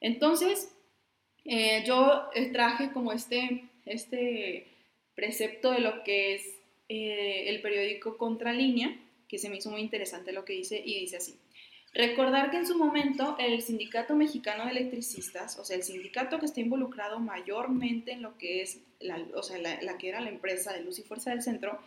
[0.00, 0.72] Entonces,
[1.44, 4.66] eh, yo eh, traje como este, este
[5.14, 6.42] precepto de lo que es
[6.88, 8.96] eh, el periódico Contralínea,
[9.28, 11.38] que se me hizo muy interesante lo que dice, y dice así.
[11.92, 16.46] Recordar que en su momento el Sindicato Mexicano de Electricistas, o sea, el sindicato que
[16.46, 20.72] está involucrado mayormente en lo que es, la, o sea, la, que era la empresa
[20.72, 21.80] de Luz y Fuerza del Centro,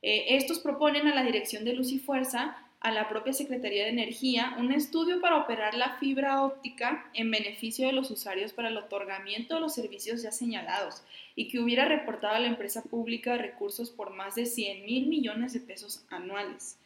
[0.00, 3.90] eh, estos proponen a la Dirección de Luz y Fuerza, a la propia Secretaría de
[3.90, 8.78] Energía, un estudio para operar la fibra óptica en beneficio de los usuarios para el
[8.78, 11.02] otorgamiento de los servicios ya señalados
[11.36, 15.52] y que hubiera reportado a la empresa pública recursos por más de 100 mil millones
[15.52, 16.78] de pesos anuales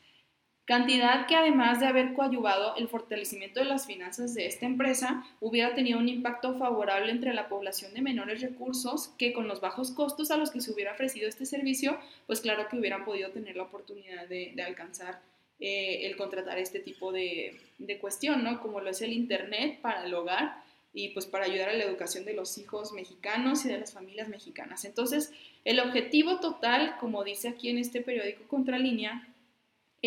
[0.65, 5.75] cantidad que además de haber coadyuvado el fortalecimiento de las finanzas de esta empresa, hubiera
[5.75, 10.31] tenido un impacto favorable entre la población de menores recursos que con los bajos costos
[10.31, 13.65] a los que se hubiera ofrecido este servicio, pues claro que hubieran podido tener la
[13.65, 15.21] oportunidad de, alcanzar
[15.61, 18.61] eh, el contratar este tipo de, de cuestión, ¿no?
[18.61, 22.25] Como lo es el Internet para el hogar y pues para ayudar a la educación
[22.25, 24.85] de los hijos mexicanos y de las familias mexicanas.
[24.85, 25.33] Entonces,
[25.65, 29.29] el objetivo total, como dice aquí en este periódico Contralínea,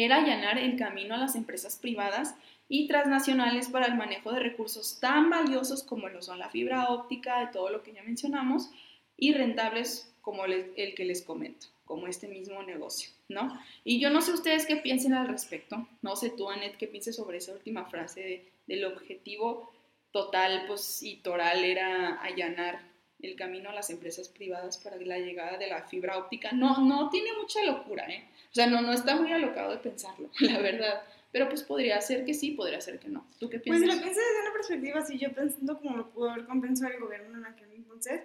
[0.05, 2.35] era allanar el camino a las empresas privadas
[2.69, 7.39] y transnacionales para el manejo de recursos tan valiosos como lo son la fibra óptica,
[7.39, 8.69] de todo lo que ya mencionamos,
[9.17, 13.59] y rentables como el, que les comento, como este mismo negocio, ¿no?
[13.83, 17.15] Y yo no sé ustedes qué piensen al respecto, no sé tú, Anet, qué pienses
[17.15, 19.71] sobre esa última frase de, del objetivo
[20.11, 22.81] total, pues, y toral era allanar
[23.19, 26.51] el camino a las empresas privadas para la llegada de la fibra óptica.
[26.51, 28.29] No, no tiene mucha locura, ¿eh?
[28.51, 31.01] O sea, no, no está muy alocado de pensarlo, la verdad.
[31.31, 33.27] Pero pues podría ser que sí, podría ser que no.
[33.39, 33.83] ¿Tú qué piensas?
[33.83, 36.93] Pues si lo pienso desde una perspectiva así, yo pensando como lo pudo haber compensado
[36.93, 38.21] el gobierno en aquel entonces,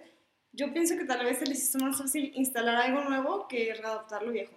[0.51, 4.21] yo pienso que tal vez se les hizo más fácil instalar algo nuevo que readaptar
[4.23, 4.53] lo viejo.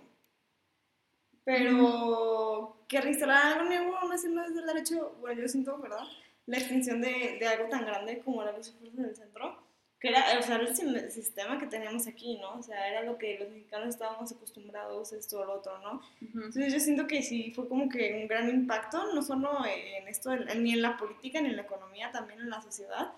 [1.45, 6.05] Pero que reinstalar algo nuevo no es desde el derecho, bueno, yo siento, ¿verdad?
[6.47, 9.66] La extinción de, de algo tan grande como la luz del centro
[10.07, 12.59] que era, o sea, el sistema que teníamos aquí, ¿no?
[12.59, 16.01] O sea, era lo que los mexicanos estábamos acostumbrados, esto, lo otro, ¿no?
[16.21, 20.37] Entonces yo siento que sí fue como que un gran impacto, no solo en esto,
[20.37, 23.13] ni en la política, ni en la economía, también en la sociedad.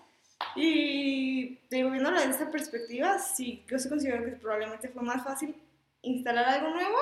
[0.55, 5.55] Y digo, viéndolo desde esta perspectiva, sí, yo sí considero que probablemente fue más fácil
[6.01, 6.97] instalar algo nuevo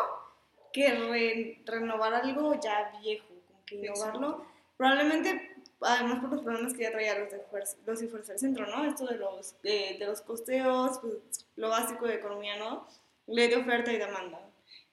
[0.73, 4.45] que renovar algo ya viejo, como que innovarlo.
[4.75, 5.46] Probablemente
[5.81, 8.65] además por los problemas que ya traía los de fuerza, los de fuerza del centro,
[8.67, 8.85] ¿no?
[8.85, 12.87] Esto de los, de, los costeos, pues, lo básico de economía, ¿no?
[13.27, 14.39] Ley de oferta y demanda.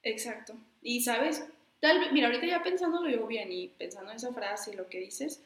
[0.02, 0.54] Exacto.
[0.82, 1.44] Y sabes,
[1.80, 4.88] tal vez, mira, ahorita ya pensándolo yo bien y pensando en esa frase y lo
[4.88, 5.42] que dices,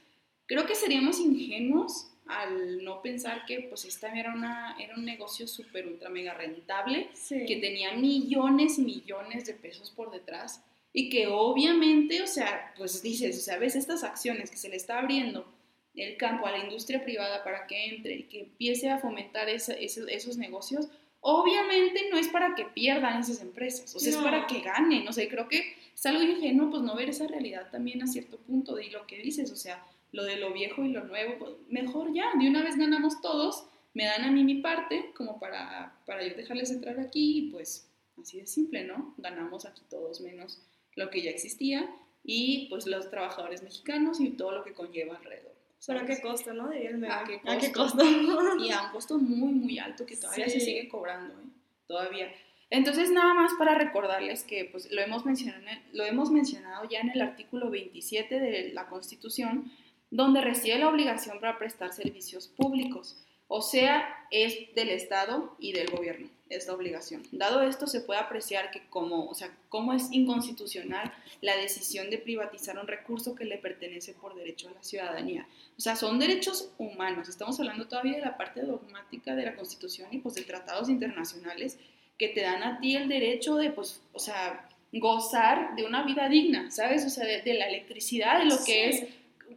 [0.47, 5.47] creo que seríamos ingenuos al no pensar que pues esta era, una, era un negocio
[5.47, 11.27] súper, ultra, mega rentable, que tenía millones y millones de pesos por detrás y que
[11.27, 15.47] obviamente, o sea, pues dices, o sea, ves estas acciones que se le está abriendo
[15.95, 20.37] el campo a la industria privada para que entre y que empiece a fomentar esos
[20.37, 20.89] negocios,
[21.21, 25.13] obviamente no es para que pierdan esas empresas, o sea, es para que ganen, o
[25.13, 28.77] sea, creo que es algo ingenuo pues no ver esa realidad también a cierto punto
[28.77, 32.15] de lo que dices, o sea, lo de lo viejo y lo nuevo, pues mejor
[32.15, 36.27] ya, de una vez ganamos todos, me dan a mí mi parte como para, para
[36.27, 39.15] yo dejarles entrar aquí y pues así de simple, ¿no?
[39.19, 40.61] Ganamos aquí todos menos
[40.99, 41.89] lo que ya existía
[42.25, 45.55] y pues los trabajadores mexicanos y todo lo que conlleva alrededor.
[45.87, 46.67] ¿Pero a qué costo, no?
[46.67, 47.25] ¿A
[47.59, 48.05] qué costo?
[48.61, 51.47] y a un costo muy, muy alto que todavía se sigue cobrando, ¿eh?
[51.87, 52.31] Todavía.
[52.69, 57.11] Entonces, nada más para recordarles que pues, lo, hemos mencionado, lo hemos mencionado ya en
[57.11, 59.73] el artículo 27 de la Constitución,
[60.11, 65.91] donde recibe la obligación para prestar servicios públicos, o sea, es del Estado y del
[65.91, 67.23] gobierno esta obligación.
[67.33, 72.19] Dado esto, se puede apreciar que como, o sea, cómo es inconstitucional la decisión de
[72.19, 75.47] privatizar un recurso que le pertenece por derecho a la ciudadanía.
[75.77, 77.29] O sea, son derechos humanos.
[77.29, 81.79] Estamos hablando todavía de la parte dogmática de la Constitución y pues de tratados internacionales
[82.19, 86.29] que te dan a ti el derecho de, pues, o sea, gozar de una vida
[86.29, 87.05] digna, ¿sabes?
[87.05, 89.05] O sea, de, la electricidad, de lo que es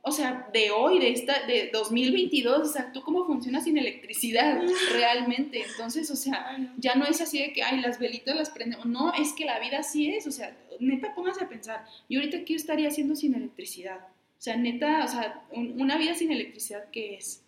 [0.04, 4.62] o sea, de hoy, de esta, de 2022, o sea, tú cómo funcionas sin electricidad
[4.94, 5.64] realmente.
[5.70, 8.86] Entonces, o sea, ya no es así de que, ay, las velitas las prendemos.
[8.86, 12.44] No, es que la vida así es, o sea, neta, pónganse a pensar, yo ahorita,
[12.46, 14.00] ¿qué estaría haciendo sin electricidad?
[14.00, 17.44] O sea, neta, o sea, una vida sin electricidad, ¿qué es?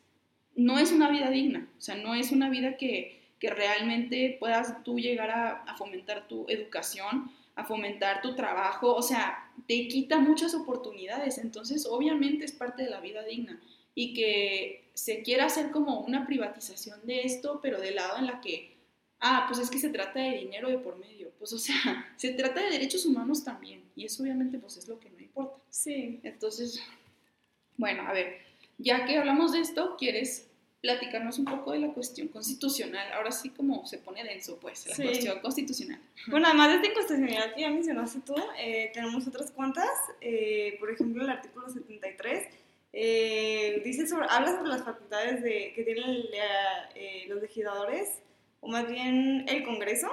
[0.55, 4.83] No es una vida digna, o sea, no es una vida que, que realmente puedas
[4.83, 10.19] tú llegar a, a fomentar tu educación, a fomentar tu trabajo, o sea, te quita
[10.19, 13.61] muchas oportunidades, entonces obviamente es parte de la vida digna
[13.95, 18.41] y que se quiera hacer como una privatización de esto, pero de lado en la
[18.41, 18.77] que,
[19.19, 22.33] ah, pues es que se trata de dinero de por medio, pues o sea, se
[22.33, 25.57] trata de derechos humanos también y eso obviamente pues es lo que no importa.
[25.69, 26.19] Sí.
[26.23, 26.81] Entonces,
[27.77, 28.37] bueno, a ver,
[28.77, 30.49] ya que hablamos de esto, ¿quieres
[30.83, 33.13] platicarnos un poco de la cuestión constitucional.
[33.13, 35.97] Ahora sí como se pone denso, pues, la cuestión constitucional.
[36.27, 39.87] Bueno, además de esta inconstitucionalidad que ya mencionaste tú, eh, tenemos otras cuantas.
[40.19, 42.49] Eh, por ejemplo, el artículo 73
[42.91, 46.25] eh, dice sobre, habla sobre las facultades de, que tienen
[47.29, 48.19] los legisladores,
[48.59, 50.09] o más bien el Congreso,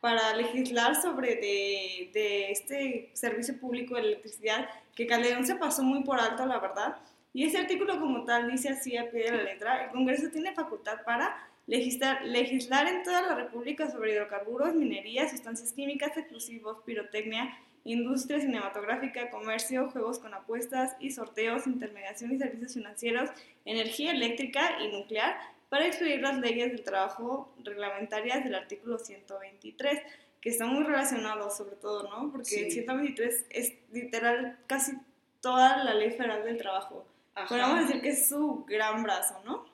[0.00, 6.04] para legislar sobre de, de este servicio público de electricidad, que Calderón se pasó muy
[6.04, 6.98] por alto, la verdad
[7.34, 10.54] y ese artículo como tal dice así a pie de la letra, el Congreso tiene
[10.54, 17.58] facultad para legislar, legislar en toda la República sobre hidrocarburos, minería, sustancias químicas, explosivos, pirotecnia,
[17.82, 23.30] industria cinematográfica, comercio, juegos con apuestas y sorteos, intermediación y servicios financieros,
[23.64, 25.36] energía eléctrica y nuclear,
[25.68, 30.00] para expedir las leyes del trabajo reglamentarias del artículo 123,
[30.40, 32.30] que están muy relacionados sobre todo, ¿no?
[32.30, 34.92] Porque el 123 es literal casi
[35.40, 37.04] toda la ley federal del trabajo.
[37.48, 39.66] Podemos decir que es su gran brazo, ¿no?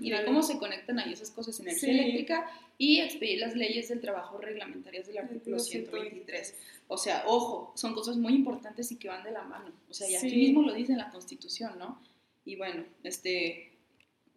[0.00, 4.00] Y de cómo se conectan ahí esas cosas, energía eléctrica y expedir las leyes del
[4.00, 6.54] trabajo reglamentarias del artículo 123.
[6.88, 9.70] O sea, ojo, son cosas muy importantes y que van de la mano.
[9.88, 12.00] O sea, y aquí mismo lo dice en la Constitución, ¿no?
[12.44, 13.70] Y bueno, este,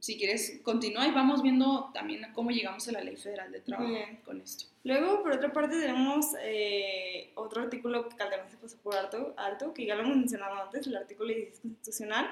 [0.04, 3.96] si quieres, continúa y vamos viendo también cómo llegamos a la Ley Federal de Trabajo
[4.26, 4.66] con esto.
[4.84, 9.74] Luego, por otra parte, tenemos eh, otro artículo que Calderón se pasó por alto, alto,
[9.74, 12.30] que ya lo hemos mencionado antes, el artículo 16 constitucional,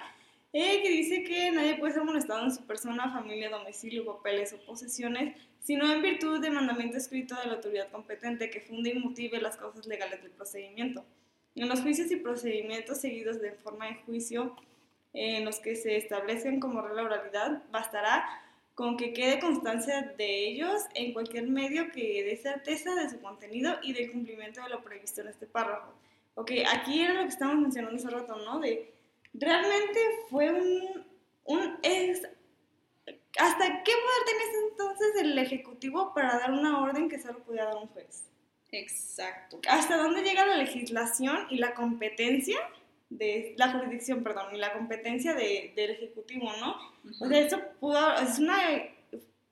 [0.54, 4.58] eh, que dice que nadie puede ser molestado en su persona, familia, domicilio, papeles o
[4.66, 9.40] posesiones, sino en virtud de mandamiento escrito de la autoridad competente que funde y motive
[9.40, 11.06] las causas legales del procedimiento.
[11.56, 14.56] En los juicios y procedimientos seguidos de forma de juicio
[15.14, 18.26] en los que se establecen como regla oralidad, bastará
[18.76, 23.76] con que quede constancia de ellos en cualquier medio que dé certeza de su contenido
[23.84, 25.94] y del cumplimiento de lo previsto en este párrafo.
[26.36, 28.60] Ok, aquí era lo que estábamos mencionando hace rato, ¿no?
[28.60, 28.94] De
[29.34, 31.06] realmente fue un,
[31.46, 32.22] un es,
[33.40, 37.78] ¿Hasta qué poder tenía entonces el Ejecutivo para dar una orden que solo podía dar
[37.78, 38.26] un juez?
[38.72, 39.60] Exacto.
[39.70, 42.58] ¿Hasta dónde llega la legislación y la competencia
[43.10, 46.76] de la jurisdicción, perdón, y la competencia de, del Ejecutivo, ¿no?
[47.20, 48.58] O sea, eso pudo, es una,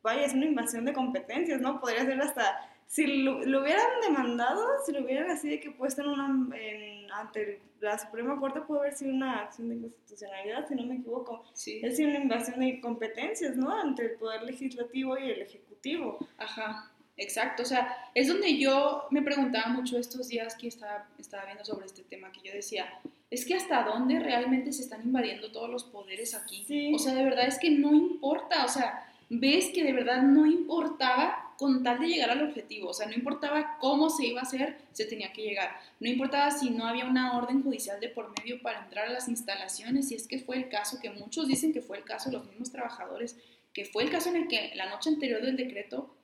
[0.01, 1.79] vaya, es una invasión de competencias, ¿no?
[1.81, 6.07] Podría ser hasta si lo, hubieran demandado, si lo hubieran así de que puesto en
[6.07, 10.83] una, en, ante la Suprema Corte, puede haber sido una acción de inconstitucionalidad, si no
[10.87, 11.45] me equivoco.
[11.53, 11.81] Sí.
[11.83, 13.79] Es una invasión de competencias, ¿no?
[13.83, 16.17] Entre el Poder Legislativo y el Ejecutivo.
[16.39, 17.61] Ajá, exacto.
[17.61, 21.85] O sea, es donde yo me preguntaba mucho estos días que estaba, estaba viendo sobre
[21.85, 22.91] este tema, que yo decía,
[23.29, 26.65] es que hasta dónde realmente se están invadiendo todos los poderes aquí.
[26.67, 26.91] Sí.
[26.95, 30.47] O sea, de verdad es que no importa, o sea, ves que de verdad no
[30.47, 32.91] importaba con tal de llegar al objetivo.
[32.91, 35.77] O sea, no importaba cómo se iba a hacer, se tenía que llegar.
[35.99, 39.27] No importaba si no había una orden judicial de por medio para entrar a las
[39.27, 42.45] instalaciones, y es que fue el caso, que muchos dicen que fue el caso, los
[42.45, 43.35] mismos trabajadores,
[43.73, 46.15] que fue el caso en el que la noche anterior del decreto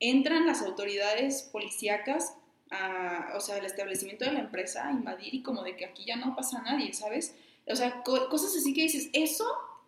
[0.00, 2.36] entran las autoridades policíacas,
[2.70, 6.04] a, o sea, el establecimiento de la empresa a invadir y como de que aquí
[6.04, 7.34] ya no pasa nadie, ¿sabes?
[7.66, 9.46] O sea, cosas así que dices, eso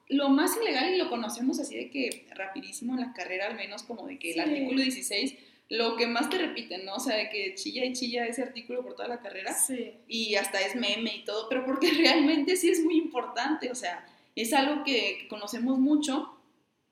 [0.08, 3.82] lo más ilegal y lo conocemos así de que rapidísimo en la carrera, al menos
[3.82, 5.34] como de que el artículo 16,
[5.68, 6.94] lo que más te repiten, ¿no?
[6.94, 9.52] O sea, de que chilla y chilla ese artículo por toda la carrera.
[9.52, 9.94] Sí.
[10.06, 14.06] Y hasta es meme y todo, pero porque realmente sí es muy importante, o sea,
[14.36, 16.32] es algo que, conocemos mucho,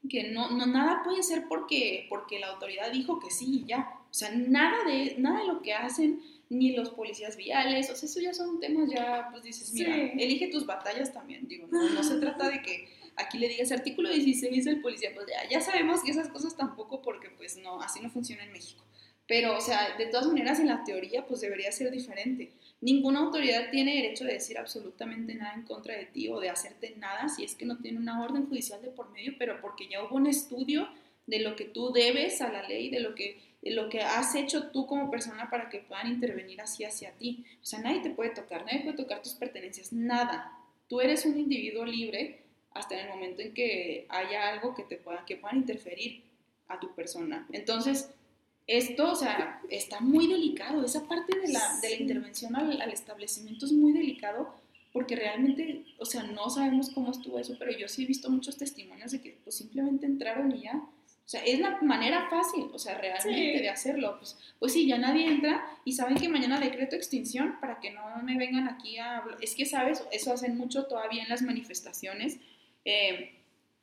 [0.09, 3.91] que no, no, nada puede ser porque, porque la autoridad dijo que sí y ya.
[4.11, 8.09] O sea, nada de, nada de lo que hacen ni los policías viales, o sea,
[8.09, 12.05] eso ya son temas ya, pues dices, mira, elige tus batallas también, digo, no, no
[12.05, 16.03] se trata de que aquí le digas artículo 16 del policía, pues ya, ya sabemos
[16.03, 18.83] que esas cosas tampoco porque pues no, así no funciona en México.
[19.27, 22.53] Pero, o sea, de todas maneras, en la teoría, pues debería ser diferente.
[22.83, 26.95] Ninguna autoridad tiene derecho de decir absolutamente nada en contra de ti o de hacerte
[26.99, 30.03] nada si es que no tiene una orden judicial de por medio, pero porque ya
[30.03, 30.89] hubo un estudio
[31.27, 34.35] de lo que tú debes a la ley, de lo que, de lo que has
[34.35, 37.47] hecho tú como persona para que puedan intervenir así hacia ti.
[37.63, 41.39] O sea, nadie te puede tocar, nadie puede tocar tus pertenencias, nada tú eres un
[41.39, 42.44] individuo libre
[42.75, 46.25] hasta en el momento en que haya algo que te pueda, que puedan interferir
[46.69, 47.47] a tu persona.
[47.53, 48.11] Entonces,
[48.67, 50.85] esto, o sea, está muy delicado.
[50.85, 54.55] Esa parte de la, de la intervención al, al, establecimiento es muy delicado
[54.93, 58.57] porque realmente, o sea, no sabemos cómo estuvo eso, pero yo sí he visto muchos
[58.57, 60.77] testimonios de que pues, simplemente entraron y ya.
[60.77, 63.63] O sea, es la manera fácil, o sea, realmente Sí.
[63.63, 64.19] de hacerlo.
[64.19, 68.03] Pues, pues sí, ya nadie entra y saben que mañana decreto extinción para que no
[68.23, 69.19] me vengan aquí a...
[69.19, 69.39] hablar.
[69.41, 70.05] Es que, ¿sabes?
[70.13, 72.39] Eso hacen mucho todavía en las manifestaciones.
[72.85, 73.31] Eh,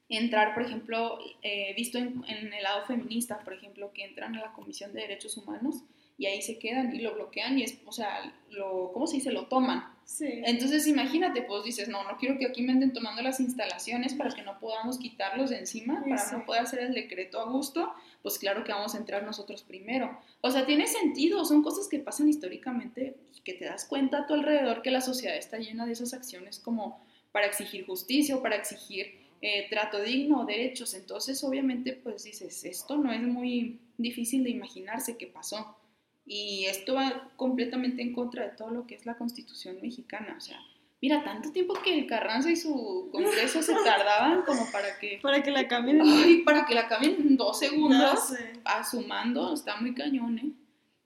[0.09, 4.41] entrar, por ejemplo, eh, visto en, en el lado feminista, por ejemplo, que entran a
[4.41, 5.83] la Comisión de Derechos Humanos
[6.17, 9.31] y ahí se quedan y lo bloquean y es, o sea, lo, ¿cómo se dice?
[9.31, 9.85] Lo toman.
[10.03, 10.27] Sí.
[10.45, 14.29] Entonces imagínate, pues dices, no, no quiero que aquí me anden tomando las instalaciones para
[14.31, 16.35] que no podamos quitarlos de encima, Sí, para sí.
[16.35, 20.19] no poder hacer el decreto a gusto, pues claro que vamos a entrar nosotros primero.
[20.41, 24.27] O sea, tiene sentido, son cosas que pasan históricamente y que te das cuenta a
[24.27, 27.01] tu alrededor que la sociedad está llena de esas acciones como
[27.31, 30.93] para exigir justicia o para exigir eh, trato digno o derechos.
[30.93, 35.77] Entonces, obviamente, pues dices, esto no es muy difícil de imaginarse que pasó.
[36.25, 40.35] Y esto va completamente en contra de todo lo que es la constitución mexicana.
[40.37, 40.59] O sea,
[41.01, 45.41] mira, tanto tiempo que el Carranza y su congreso se tardaban como para que, Para
[45.41, 46.01] que la cambien.
[46.01, 48.53] ay, para que la cambien en dos segundos, sé.
[48.63, 50.51] a su mando, está muy cañón, ¿eh?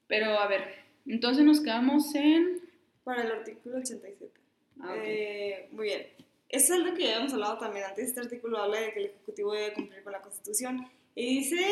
[0.07, 2.61] Pero a ver, entonces nos quedamos en...
[3.03, 4.34] Para el artículo 87.
[4.81, 5.01] Ah, ok.
[5.03, 6.07] Eh, muy bien.
[6.49, 8.07] Eso es algo que ya habíamos hablado también antes.
[8.09, 10.89] Este artículo habla de que el Ejecutivo debe cumplir con la Constitución.
[11.15, 11.65] Y dice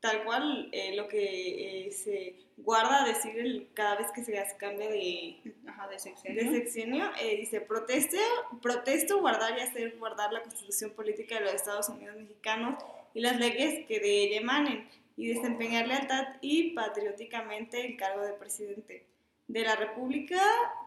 [0.00, 4.56] tal cual eh, lo que eh, se guarda decir el- cada vez que se hace
[4.58, 6.42] cambio de, Ajá, de sexenio.
[6.44, 7.10] de sexenio.
[7.22, 8.18] eh, dice, proteste,
[8.60, 12.82] protesto guardar y hacer guardar la Constitución Política de los Estados Unidos Mexicanos
[13.14, 18.32] y las leyes que de ella emanen y desempeñar lealtad y patrióticamente el cargo de
[18.34, 19.06] presidente
[19.48, 20.40] de la República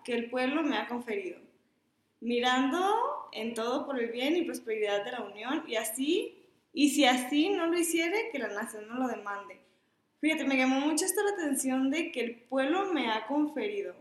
[0.03, 1.39] que el pueblo me ha conferido,
[2.21, 6.43] mirando en todo por el bien y prosperidad de la Unión y así,
[6.73, 9.59] y si así no lo hiciere, que la nación no lo demande.
[10.19, 13.95] Fíjate, me llamó mucho esto la atención de que el pueblo me ha conferido.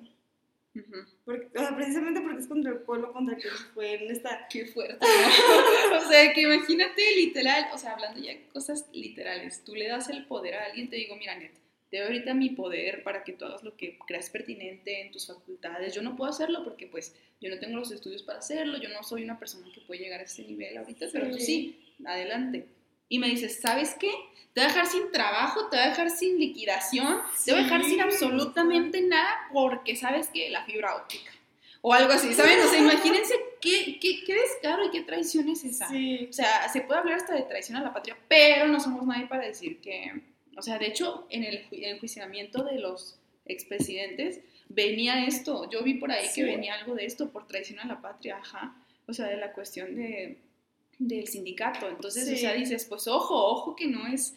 [1.24, 4.46] Porque, o sea, precisamente porque es contra el pueblo contra el que fue en esta...
[4.48, 4.98] Qué fuerte.
[5.00, 5.96] ¿no?
[5.96, 10.08] o sea, que imagínate literal, o sea, hablando ya de cosas literales, tú le das
[10.08, 11.52] el poder a alguien, te digo, mira, Net,
[11.92, 15.94] doy ahorita mi poder para que tú hagas lo que creas pertinente en tus facultades.
[15.94, 19.02] Yo no puedo hacerlo porque pues yo no tengo los estudios para hacerlo, yo no
[19.02, 21.78] soy una persona que puede llegar a ese nivel ahorita, pero tú Sí.
[22.04, 22.66] adelante.
[23.08, 24.10] Y me dices, ¿sabes qué?
[24.52, 27.64] Te voy a dejar sin trabajo, te voy a dejar sin liquidación, te voy a
[27.64, 31.30] dejar sin absolutamente nada porque sabes que la fibra óptica.
[31.82, 32.58] O algo así, ¿saben?
[32.60, 35.88] O sea, imagínense qué, qué, qué descaro y qué traición es esa.
[35.88, 39.06] Sí, O sea, se puede hablar hasta de traición a la patria, pero no somos
[39.06, 40.10] nadie para decir que,
[40.56, 45.68] o sea, de hecho, en el, ju- enjuiciamiento de los expresidentes venía esto.
[45.70, 46.40] Yo vi por ahí Sí.
[46.40, 48.76] que venía algo de esto por traición a la patria, ajá.
[49.06, 50.38] O sea, de la cuestión de,
[50.98, 51.88] del sindicato.
[51.88, 54.34] Entonces, o sea, dices, pues ojo, ojo que no es,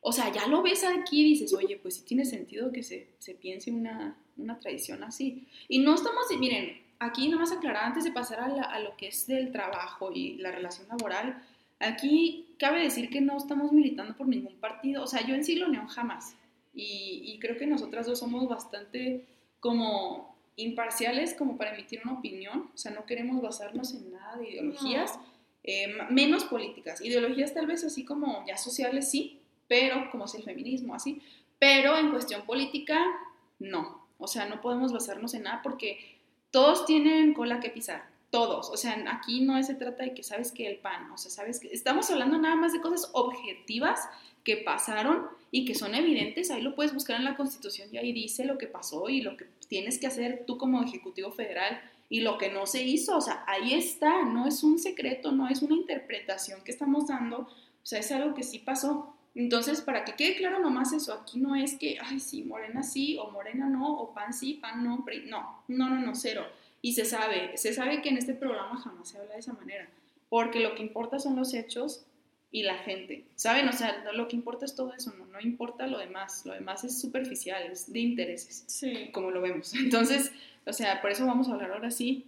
[0.00, 3.08] o sea, ya lo ves aquí y dices, oye, pues sí tiene sentido que se,
[3.18, 5.46] se piense una, una tradición así.
[5.68, 9.08] Y no estamos, miren, aquí nomás aclarar antes de pasar a, la- a lo que
[9.08, 11.42] es del trabajo y la relación laboral,
[11.80, 15.68] aquí cabe decir que no estamos militando por ningún partido, o sea, yo en Siglo
[15.68, 16.34] Neón jamás,
[16.74, 19.24] y, y creo que nosotras dos somos bastante
[19.60, 24.50] como imparciales como para emitir una opinión, o sea, no queremos basarnos en nada de
[24.50, 25.24] ideologías, No.
[25.64, 30.44] eh, menos políticas, ideologías tal vez así como ya sociales sí, pero como es el
[30.44, 31.20] feminismo, así,
[31.58, 33.04] pero en cuestión política,
[33.58, 35.98] no, o sea, no podemos basarnos en nada porque
[36.50, 40.52] todos tienen cola que pisar, todos, o sea, aquí no se trata de que sabes
[40.52, 44.00] que el pan, o sea, sabes que estamos hablando nada más de cosas objetivas
[44.44, 48.12] que pasaron y que son evidentes, ahí lo puedes buscar en la Constitución y ahí
[48.12, 52.20] dice lo que pasó y lo que tienes que hacer tú como Ejecutivo Federal y
[52.20, 55.62] lo que no se hizo, o sea, ahí está, no es un secreto, no es
[55.62, 57.48] una interpretación que estamos dando, o
[57.82, 59.12] sea, es algo que sí pasó.
[59.34, 63.18] Entonces, para que quede claro nomás eso, aquí no es que, ay, sí, morena sí,
[63.18, 66.46] o morena no, o pan sí, pan no, no, no, no, no, cero.
[66.86, 69.88] Y se sabe, se sabe que en este programa jamás se habla de esa manera,
[70.28, 72.04] porque lo que importa son los hechos
[72.52, 73.68] y la gente, ¿saben?
[73.68, 76.84] O sea, lo- que importa es todo eso, no, no importa lo demás, lo demás
[76.84, 79.10] es superficial, es de intereses sí.
[79.12, 79.74] como lo vemos.
[79.84, 80.30] Entonces,
[80.64, 82.24] o sea, por eso vamos a hablar ahora sí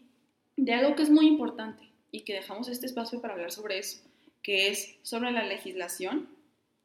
[0.56, 4.00] de algo que es muy importante y que dejamos este espacio para hablar sobre eso,
[4.42, 6.28] que es sobre la legislación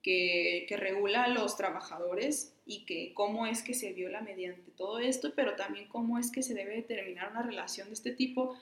[0.03, 4.99] que, que regula a los trabajadores y que cómo es que se viola mediante todo
[4.99, 8.55] esto, pero también cómo es que se debe determinar una relación de este tipo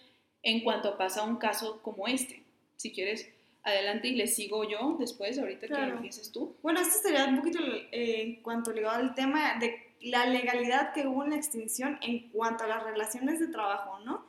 [0.43, 2.43] en cuanto pasa un caso como este.
[2.77, 3.29] Si quieres,
[3.63, 5.95] adelante y le sigo yo después, ahorita que Claro.
[5.97, 6.55] empieces tú.
[6.63, 7.59] Bueno, esto sería un poquito
[7.91, 12.29] eh, en cuanto ligado al tema de la legalidad que hubo en la extinción en
[12.29, 14.25] cuanto a las relaciones de trabajo, ¿no?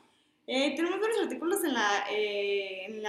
[0.46, 2.61] Eh, tenemos varios artículos en la, eh,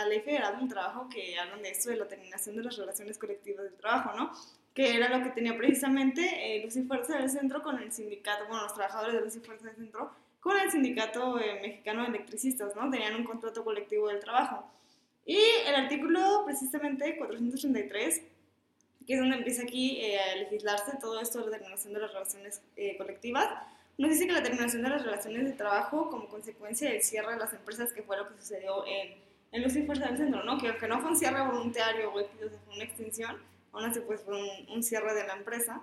[0.04, 3.18] la Ley Federal del Trabajo que hablan de esto, de la terminación de las relaciones
[3.18, 4.32] colectivas del trabajo, ¿no?
[4.74, 8.46] Que era lo que tenía precisamente eh, Luz y Fuerza del Centro con el sindicato,
[8.48, 10.12] bueno, los trabajadores de Luz y Fuerza del Centro
[10.44, 12.90] con el sindicato eh, mexicano de electricistas, ¿no?
[12.92, 14.70] Tenían un contrato colectivo del trabajo.
[15.26, 18.22] Y el artículo precisamente 433,
[19.08, 22.12] que es donde empieza aquí eh, a legislarse todo esto de la terminación de las
[22.12, 23.50] relaciones eh, colectivas,
[23.98, 27.40] nos dice que la terminación de las relaciones de trabajo como consecuencia del cierre de
[27.40, 29.23] las empresas, que fue lo que sucedió en,
[29.54, 30.58] en Luz y Fuerza del Centro, ¿no?
[30.58, 33.38] Que aunque no fue un cierre voluntario o fue una extinción,
[33.72, 35.82] aún así pues fue un, un cierre de la empresa,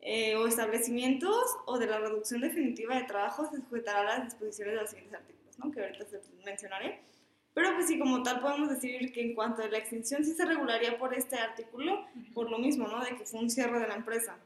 [0.00, 4.74] eh, o establecimientos o de la reducción definitiva de trabajo se sujetará a las disposiciones
[4.74, 5.72] de los siguientes artículos, ¿no?
[5.72, 7.00] que ahorita se mencionaré.
[7.54, 10.44] Pero pues sí, como tal podemos decir que en cuanto a la extinción sí se
[10.44, 13.02] regularía por este artículo, por lo mismo, ¿no?
[13.02, 14.36] De que fue un cierre de la empresa.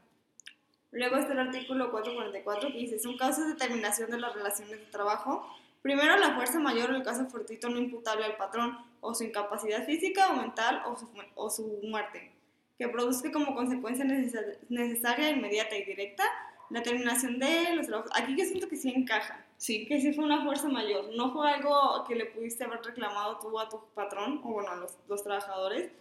[0.92, 4.86] Luego está el artículo 444 que dice, son casos de terminación de las relaciones de
[4.86, 5.44] trabajo.
[5.82, 9.86] Primero, la fuerza mayor o el caso fortuito no imputable al patrón, o su incapacidad
[9.86, 12.32] física o mental, o su, o su muerte
[12.80, 16.24] que produzca como consecuencia necesaria, inmediata y directa
[16.70, 18.10] la terminación de los trabajos.
[18.14, 19.44] Aquí yo siento que sí encaja.
[19.58, 19.84] Sí.
[19.86, 21.10] Que sí fue una fuerza mayor.
[21.14, 24.76] No fue algo que le pudiste haber reclamado tú a tu patrón, o bueno, a
[24.76, 25.92] los, los trabajadores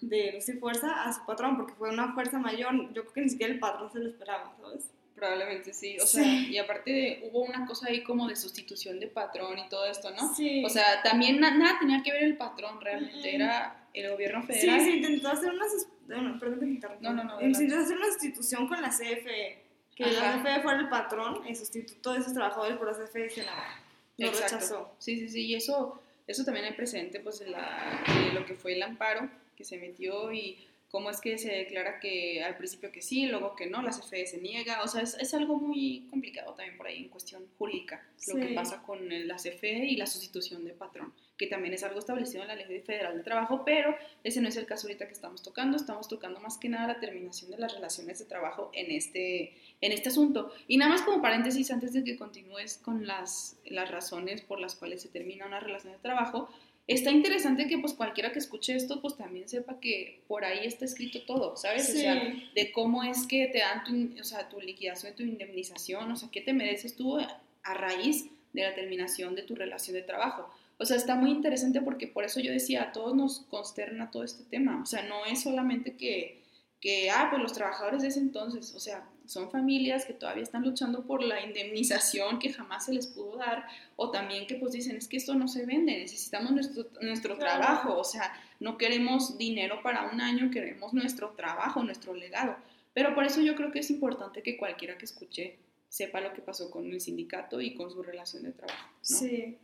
[0.00, 2.72] de Luz y Fuerza, a su patrón, porque fue una fuerza mayor.
[2.92, 4.88] Yo creo que ni siquiera el patrón se lo esperaba, ¿sabes?
[5.18, 9.08] Probablemente sí, o sea, y aparte de, hubo una cosa ahí como de sustitución de
[9.08, 10.32] patrón y todo esto, ¿no?
[10.32, 10.62] Sí.
[10.64, 14.78] O sea, también nada tenía que ver el patrón, realmente era el gobierno federal.
[14.78, 15.64] Sí, se intentó hacer una,
[16.06, 17.38] bueno, perdón No, no, no.
[17.40, 19.64] Se intentó hacer una sustitución con la CFE,
[19.96, 23.42] que la CFE fuera el patrón y sustituto de esos trabajadores por la CFE se
[23.42, 23.80] la,
[24.18, 24.94] lo rechazó.
[24.98, 28.74] Sí, sí, sí, y eso, eso también hay presente, pues, la, de lo que fue
[28.74, 33.02] el amparo que se metió y cómo es que se declara que al principio que
[33.02, 36.54] sí, luego que no, la CFE se niega, o sea, es, es algo muy complicado
[36.54, 40.64] también por ahí en cuestión jurídica, lo que pasa con la CFE y la sustitución
[40.64, 44.40] de patrón, que también es algo establecido en la Ley Federal de Trabajo, pero ese
[44.40, 47.50] no es el caso ahorita que estamos tocando, estamos tocando más que nada la terminación
[47.50, 50.52] de las relaciones de trabajo en este, en este asunto.
[50.66, 54.74] Y nada más como paréntesis, antes de que continúes con las, las razones por las
[54.74, 56.48] cuales se termina una relación de trabajo,
[56.88, 60.84] está interesante que pues cualquiera que escuche esto pues también sepa que por ahí está
[60.86, 61.86] escrito todo, ¿sabes?
[61.86, 61.98] Sí.
[61.98, 66.10] O sea, de cómo es que te dan tu, o sea, tu liquidación, tu indemnización,
[66.10, 70.02] o sea, qué te mereces tú a raíz de la terminación de tu relación de
[70.02, 70.50] trabajo.
[70.78, 74.22] O sea, está muy interesante porque por eso yo decía, a todos nos consterna todo
[74.22, 74.80] este tema.
[74.82, 76.42] O sea, no es solamente que,
[76.80, 80.62] que ah, pues los trabajadores de ese entonces, o sea, son familias que todavía están
[80.64, 83.66] luchando por la indemnización que jamás se les pudo dar,
[83.96, 87.58] o también que pues dicen, es que esto no se vende, necesitamos nuestro, nuestro Claro.
[87.60, 92.56] trabajo, o sea, no queremos dinero para un año, queremos nuestro trabajo, nuestro legado.
[92.94, 95.56] Pero por eso yo creo que es importante que cualquiera que escuche
[95.88, 98.88] sepa lo que pasó con el sindicato y con su relación de trabajo.
[98.88, 99.16] ¿no?
[99.18, 99.56] Sí.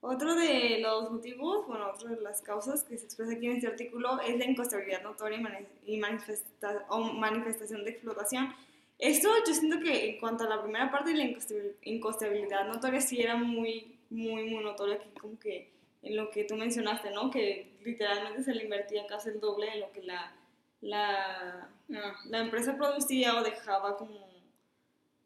[0.00, 3.68] Otro de los motivos, bueno, otra de las causas que se expresa aquí en este
[3.68, 8.54] artículo es la inconstabilidad notoria y mani- y manifesta- o manifestación de explotación.
[8.98, 11.36] Esto yo siento que en cuanto a la primera parte de la
[11.82, 15.72] inconstabilidad notoria sí era muy, muy, muy notorio aquí como que
[16.02, 17.30] en lo que tú mencionaste, ¿no?
[17.30, 20.34] Que literalmente se le invertía casi el doble de lo que la,
[20.80, 24.26] la, Ah, la empresa producía o dejaba como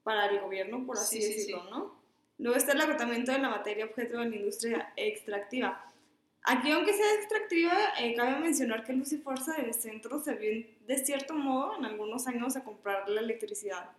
[0.03, 1.71] para el gobierno, por así Sí, sí, decirlo, sí.
[1.71, 1.99] ¿no?
[2.39, 5.88] Luego está el agotamiento de la materia objeto de la industria extractiva.
[6.51, 10.65] Aquí, aunque sea extractiva, eh, cabe mencionar que Luz y Fuerza del centro se vio,
[10.87, 13.91] de cierto modo, en algunos años a comprar la electricidad,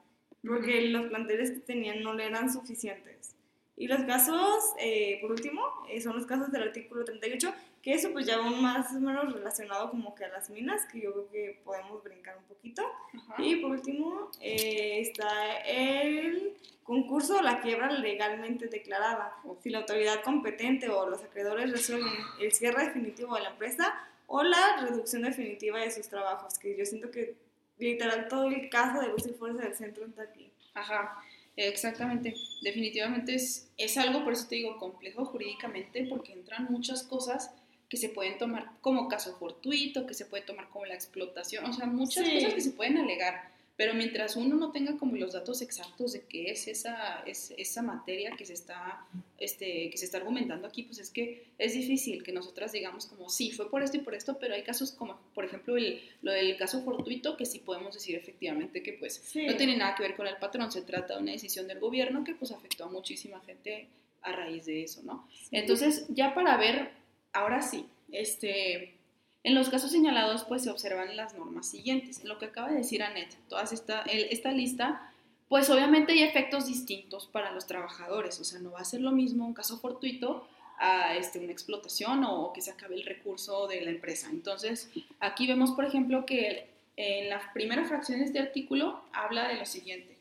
[0.44, 3.36] porque los planteles que tenían no le eran suficientes.
[3.78, 7.54] Y los casos, eh, por último, eh, son los casos del artículo 38,
[7.90, 11.02] que eso pues ya va más o menos relacionado como que a las minas, que
[11.02, 12.84] yo creo que podemos brincar un poquito.
[13.18, 13.42] ajá.
[13.42, 19.34] Y por último eh, está el concurso o la quiebra legalmente declarada.
[19.64, 23.92] Si la autoridad competente o los acreedores resuelven el cierre definitivo de la empresa
[24.28, 27.34] o la reducción definitiva de sus trabajos, que yo siento que
[27.80, 30.52] literal todo el caso de Luz y Fuerza del Centro está aquí.
[30.76, 31.24] Ajá,
[31.56, 32.36] exactamente.
[32.62, 37.52] Definitivamente es, es algo, por eso te digo, complejo jurídicamente, porque entran muchas cosas
[37.90, 41.74] que se pueden tomar como caso fortuito, que se puede tomar como la explotación, o
[41.74, 42.36] sea, muchas Sí.
[42.36, 43.58] cosas que se pueden alegar.
[43.76, 47.82] Pero mientras uno no tenga como los datos exactos de qué es esa, es, esa
[47.82, 49.06] materia que se, está,
[49.38, 53.30] este, que se está argumentando aquí, pues es que es difícil que nosotras digamos como,
[53.30, 56.34] sí, fue por esto y por esto, pero hay casos como, por ejemplo, el, lo
[56.34, 59.46] del caso fortuito, que sí podemos decir efectivamente que pues Sí.
[59.48, 62.26] no tiene nada que ver con el patrón, se trata de una decisión del gobierno
[62.26, 63.88] que pues afectó a muchísima gente
[64.24, 65.26] a raíz de eso, ¿no?
[65.52, 66.92] Entonces, ya para ver,
[67.34, 68.96] ahora sí, este,
[69.44, 72.24] en los casos señalados pues se observan las normas siguientes.
[72.24, 75.10] Lo que acaba de decir Annette, todas esta, esta lista
[75.50, 79.12] pues obviamente hay efectos distintos para los trabajadores, o sea, no va a ser lo
[79.12, 83.82] mismo un caso fortuito a este, una explotación o que se acabe el recurso de
[83.82, 84.30] la empresa.
[84.32, 89.56] Entonces, aquí vemos, por ejemplo, que en la primera fracción de este artículo habla de
[89.56, 90.19] lo siguiente.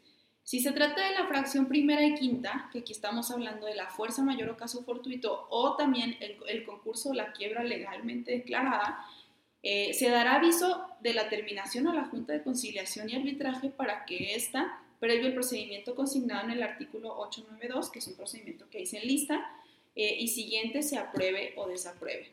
[0.49, 3.89] Si se trata de la fracción primera y quinta, que aquí estamos hablando de la
[3.91, 9.05] fuerza mayor o caso fortuito, o también el, concurso o la quiebra legalmente declarada,
[9.63, 14.07] eh, se dará aviso de la terminación a la Junta de Conciliación y Arbitraje para
[14.07, 18.79] que ésta, previo al procedimiento consignado en el artículo 892, que es un procedimiento que
[18.79, 19.47] dice en lista,
[19.97, 22.33] eh, y siguiente se apruebe o desapruebe.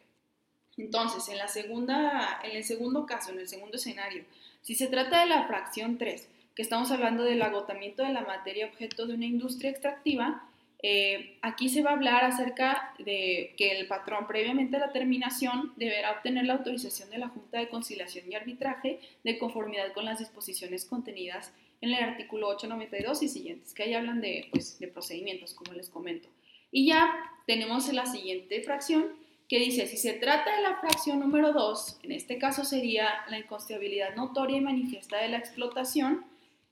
[0.78, 4.24] Entonces, en, la segunda, en el segundo caso, en el segundo escenario,
[4.62, 8.68] si se trata de la fracción 3, que estamos hablando del agotamiento de la materia
[8.68, 10.50] objeto de una industria extractiva,
[10.82, 15.74] eh, aquí se va a hablar acerca de que el patrón previamente a la terminación
[15.78, 20.20] deberá obtener la autorización de la Junta de Conciliación y Arbitraje de conformidad con las
[20.20, 25.54] disposiciones contenidas en el artículo 892 y siguientes, que ahí hablan de, pues, de procedimientos,
[25.54, 26.30] como les comento.
[26.72, 27.14] Y ya
[27.48, 29.08] tenemos la siguiente fracción
[29.50, 33.40] que dice, si se trata de la fracción número 2, en este caso sería la
[33.40, 36.26] inconstabilidad notoria y manifiesta de la explotación,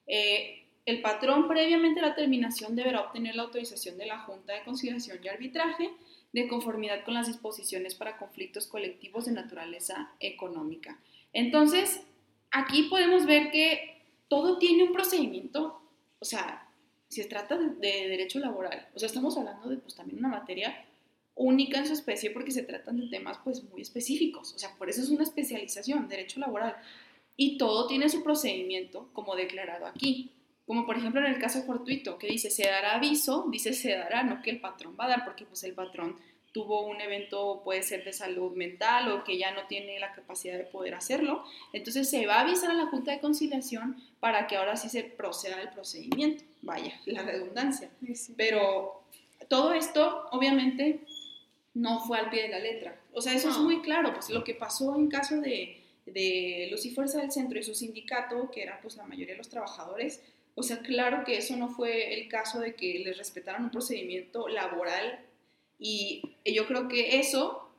[0.07, 4.63] eh, el patrón previamente a la terminación deberá obtener la autorización de la Junta de
[4.63, 5.89] Conciliación y Arbitraje
[6.33, 10.99] de conformidad con las disposiciones para conflictos colectivos de naturaleza económica.
[11.31, 12.01] Entonces,
[12.51, 15.81] aquí podemos ver que todo tiene un procedimiento,
[16.19, 16.67] o sea,
[17.07, 20.85] si se trata de, derecho laboral, o sea, estamos hablando de pues también una materia
[21.35, 24.89] única en su especie porque se tratan de temas pues muy específicos, o sea, por
[24.89, 26.75] eso es una especialización, derecho laboral
[27.35, 30.31] y todo tiene su procedimiento como declarado aquí.
[30.65, 34.23] Como por ejemplo en el caso fortuito, que dice se dará aviso, dice se dará,
[34.23, 36.17] no que el patrón va a dar, porque pues el patrón
[36.53, 40.57] tuvo un evento, puede ser de salud mental o que ya no tiene la capacidad
[40.57, 41.43] de poder hacerlo.
[41.73, 45.03] Entonces se va a avisar a la Junta de Conciliación para que ahora sí se
[45.03, 46.43] proceda el procedimiento.
[46.61, 47.89] Vaya, la redundancia.
[48.37, 49.03] Pero
[49.49, 51.01] todo esto, obviamente,
[51.73, 53.01] no fue al pie de la letra.
[53.13, 56.85] O sea, eso es muy claro, pues lo que pasó en caso de, de Luz
[56.85, 60.21] y Fuerza del Centro y su sindicato, que era pues la mayoría de los trabajadores,
[60.55, 64.47] o sea, claro que eso no fue el caso de que les respetaran un procedimiento
[64.47, 65.19] laboral.
[65.79, 67.69] Y yo creo que eso,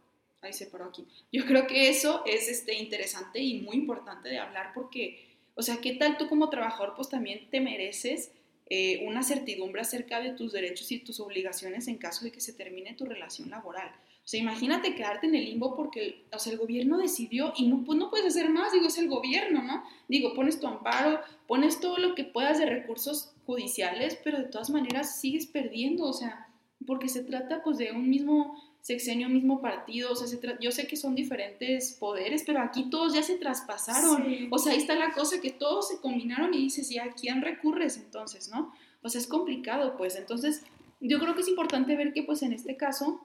[0.43, 4.39] ahí se paró aquí, yo creo que eso es este, interesante y muy importante de
[4.39, 8.33] hablar porque, o sea, ¿qué tal tú como trabajador pues también te mereces
[8.69, 12.53] eh, una certidumbre acerca de tus derechos y tus obligaciones en caso de que se
[12.53, 13.91] termine tu relación laboral?
[14.25, 17.85] O sea, imagínate quedarte en el limbo porque o sea, el gobierno decidió y no,
[17.85, 19.85] pues no puedes hacer más, digo, es el gobierno, ¿no?
[20.09, 24.71] Digo, pones tu amparo, pones todo lo que puedas de recursos judiciales, pero de todas
[24.71, 26.49] maneras sigues perdiendo, o sea,
[26.87, 30.27] porque se trata pues de un mismo sexenio, mismo partido, o sea,
[30.59, 34.79] yo sé que son diferentes poderes, pero aquí todos ya se traspasaron, o sea, ahí
[34.79, 38.73] está la cosa que todos se combinaron y dices, ¿y a quién recurres entonces, no?
[39.03, 40.65] O sea, es complicado, pues, entonces,
[41.01, 43.21] yo creo que es importante ver que pues en este caso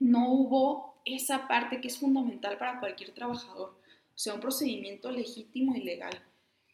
[0.00, 5.74] no hubo esa parte que es fundamental para cualquier trabajador, o sea, un procedimiento legítimo
[5.74, 6.20] y legal.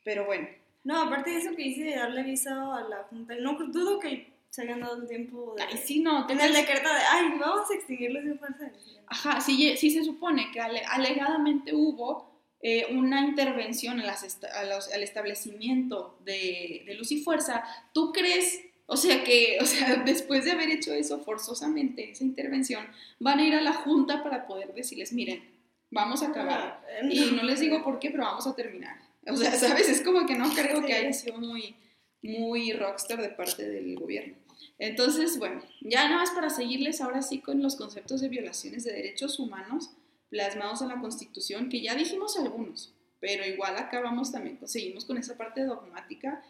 [0.05, 0.49] Pero bueno.
[0.85, 4.33] No, aparte de eso que hice de darle aviso a la Junta, no dudo que
[4.51, 5.63] se hayan dado el tiempo de...
[5.63, 6.29] Ay, sí, no.
[6.29, 8.73] En el decreto de, ay, vamos a extinguirlos de fuerza.
[9.07, 16.95] Ajá, sí, sí se supone que alegadamente hubo eh, una intervención al establecimiento de, de
[16.95, 17.65] luz y fuerza.
[17.93, 22.87] ¿Tú crees o sea que, o sea, después de haber hecho eso forzosamente, esa intervención,
[23.19, 25.43] van a ir a la junta para poder decirles, miren,
[25.91, 26.85] vamos a acabar.
[26.87, 28.97] Ah, y no les digo por qué, pero vamos a terminar.
[29.27, 29.89] O sea, ¿sabes?
[29.89, 31.77] Es como que no creo que haya sido muy,
[32.23, 34.37] muy rockstar de parte del gobierno.
[34.79, 38.93] Entonces, bueno, ya nada más para seguirles ahora sí con los conceptos de violaciones de
[38.93, 39.91] derechos humanos
[40.29, 45.19] plasmados en la Constitución, que ya dijimos algunos, pero igual acá vamos también, seguimos con
[45.19, 46.43] esa parte dogmática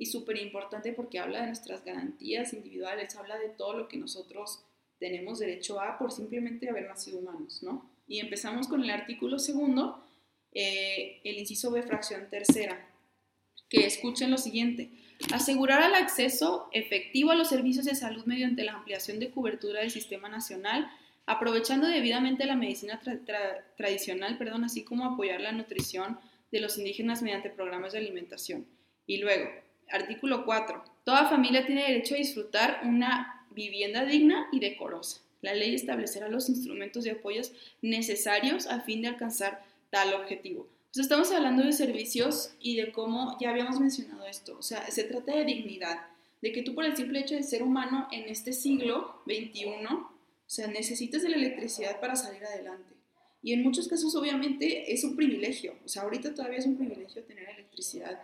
[0.00, 4.64] y súper importante porque habla de nuestras garantías individuales, habla de todo lo que nosotros
[4.98, 7.90] tenemos derecho a por simplemente haber nacido humanos, ¿no?
[8.08, 10.02] Y empezamos con el artículo segundo,
[10.52, 12.88] eh, el inciso B, fracción tercera,
[13.68, 14.90] que escuchen lo siguiente.
[15.34, 19.90] Asegurar el acceso efectivo a los servicios de salud mediante la ampliación de cobertura del
[19.90, 20.90] sistema nacional,
[21.26, 23.02] aprovechando debidamente la medicina
[23.76, 26.18] tradicional, perdón, así como apoyar la nutrición
[26.50, 28.66] de los indígenas mediante programas de alimentación.
[29.06, 29.50] Y luego,
[29.90, 30.84] Artículo 4.
[31.04, 35.20] Toda familia tiene derecho a disfrutar una vivienda digna y decorosa.
[35.42, 40.68] La ley establecerá los instrumentos de apoyos necesarios a fin de alcanzar tal objetivo.
[40.94, 45.36] Estamos hablando de servicios y de cómo, ya habíamos mencionado esto, o sea, se trata
[45.36, 46.06] de dignidad,
[46.42, 50.10] de que tú por el simple hecho de ser humano en este siglo XXI, o
[50.46, 52.96] sea, necesitas de la electricidad para salir adelante.
[53.40, 57.22] Y en muchos casos obviamente es un privilegio, o sea, ahorita todavía es un privilegio
[57.22, 58.20] tener electricidad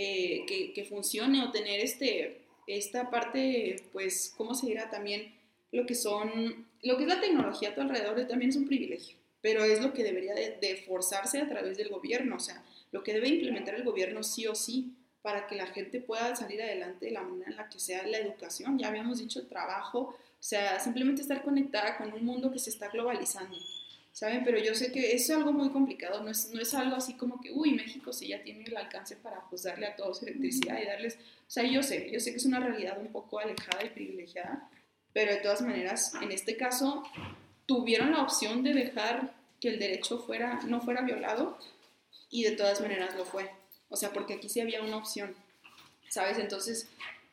[0.00, 4.88] eh, que, funcione o tener este, esta parte, pues, ¿cómo se dirá?
[4.90, 5.34] También
[5.72, 9.16] lo que son, lo que es la tecnología a tu alrededor también es un privilegio,
[9.40, 13.12] pero es lo que debería de, forzarse a través del gobierno, o sea, lo que
[13.12, 17.12] debe implementar el gobierno sí o sí para que la gente pueda salir adelante de
[17.12, 20.78] la manera en la que sea la educación, ya habíamos dicho el trabajo, o sea,
[20.78, 23.58] simplemente estar conectada con un mundo que se está globalizando.
[24.12, 24.44] ¿Saben?
[24.44, 27.40] Pero yo sé que es algo muy complicado, no es, no es algo así como
[27.40, 30.86] que, uy, México sí ya tiene el alcance para pues darle a todos electricidad y
[30.86, 33.90] darles, o sea, yo sé, yo sé que es una realidad un poco alejada y
[33.90, 34.68] privilegiada,
[35.12, 37.04] pero de todas maneras, en este caso,
[37.66, 41.58] tuvieron la opción de dejar que el derecho fuera, no fuera violado
[42.30, 43.50] y de todas maneras lo fue,
[43.88, 45.34] o sea, porque aquí sí había una opción,
[46.08, 46.38] ¿sabes?
[46.38, 46.88] Entonces,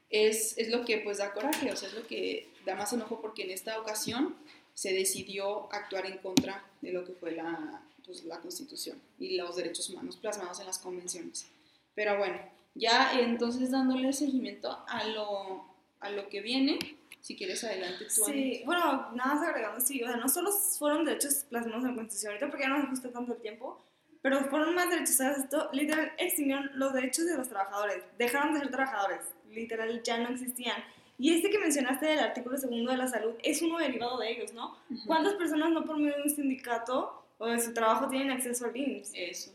[0.09, 3.21] es, es lo que pues da coraje, o sea, es lo que da más enojo
[3.21, 4.36] porque en esta ocasión
[4.76, 9.55] se decidió actuar en contra de lo que fue la, pues, la Constitución y los
[9.55, 11.47] derechos humanos plasmados en las convenciones.
[11.95, 12.38] Pero bueno,
[12.76, 15.65] ya entonces dándole seguimiento a lo,
[16.01, 16.78] a lo que viene,
[17.21, 18.26] si quieres adelante tú.
[18.26, 21.95] Sí, bueno, nada más agregando, sí, o sea, no solo fueron derechos plasmados en la
[21.95, 23.82] Constitución, ahorita porque ya no nos gusta tanto el tiempo,
[24.21, 25.38] pero fueron más derechos, ¿sabes?
[25.38, 29.21] Esto literal extinguieron los derechos de los trabajadores, dejaron de ser trabajadores,
[29.51, 30.84] literal ya no existían.
[31.18, 34.53] Y este que mencionaste del artículo segundo de la salud es uno derivado de ellos,
[34.53, 34.78] ¿no?
[35.05, 38.76] ¿Cuántas personas no por medio de un sindicato o de su trabajo tienen acceso al
[38.76, 39.11] IMSS?
[39.13, 39.51] Eso.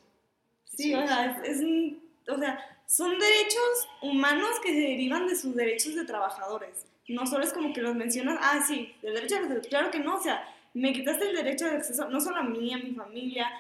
[0.65, 1.61] Sí, o sea, es,
[2.29, 6.87] o sea, son derechos humanos que se derivan de sus derechos de trabajadores.
[7.09, 9.99] No solo es como que los mencionas, ah, sí, el derecho a la claro que
[9.99, 10.43] no, o sea,
[10.75, 13.51] me quitaste el derecho de acceso, no solo a mí, a mi familia,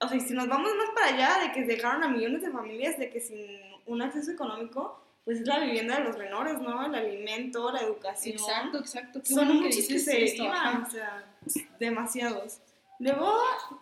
[0.00, 2.98] o sea, si nos vamos más para allá de que dejaron a millones de familias
[2.98, 3.46] de que sin
[3.86, 6.84] un acceso económico, pues es la vivienda de los menores, ¿no?
[6.84, 8.34] El alimento, la educación.
[8.34, 9.20] Exacto, exacto.
[9.24, 11.36] Son muchos que, se derivan, o sea,
[11.78, 12.60] demasiados.
[12.98, 13.32] Luego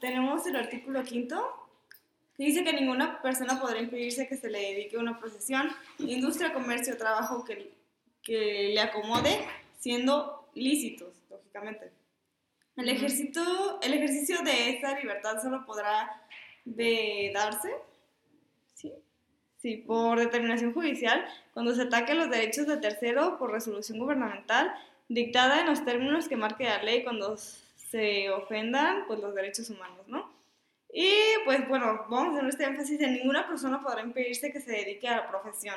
[0.01, 1.69] tenemos el artículo quinto,
[2.37, 5.69] que dice que ninguna persona podrá impedirse que se le dedique una profesión,
[5.99, 7.75] industria, comercio, trabajo que,
[8.23, 9.45] que le acomode,
[9.79, 11.91] siendo lícitos, lógicamente.
[12.77, 16.23] El, ejército, el ejercicio de esta libertad solo podrá
[16.65, 17.75] de darse
[19.61, 24.73] Sí, por determinación judicial, cuando se ataque los derechos de tercero por resolución gubernamental
[25.09, 30.07] dictada en los términos que marque la ley cuando se ofendan pues, los derechos humanos,
[30.07, 30.31] ¿no?
[30.93, 31.11] Y
[31.45, 35.09] pues bueno, vamos a hacer este énfasis en ninguna persona podrá impedirse que se dedique
[35.09, 35.77] a la profesión.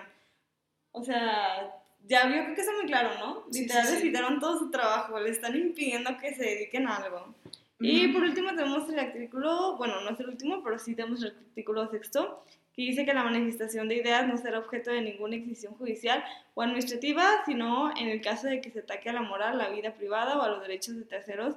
[0.91, 1.73] O sea,
[2.07, 3.43] ya vio que está muy claro, ¿no?
[3.51, 7.33] Literal, les quitaron todo su trabajo, le están impidiendo que se dediquen a algo.
[7.79, 11.29] Y por último tenemos el artículo, bueno, no es el último, pero sí tenemos el
[11.31, 12.43] artículo sexto,
[12.85, 16.23] que dice que la manifestación de ideas no será objeto de ninguna decisión judicial
[16.53, 19.93] o administrativa, sino en el caso de que se ataque a la moral, la vida
[19.93, 21.55] privada o a los derechos de terceros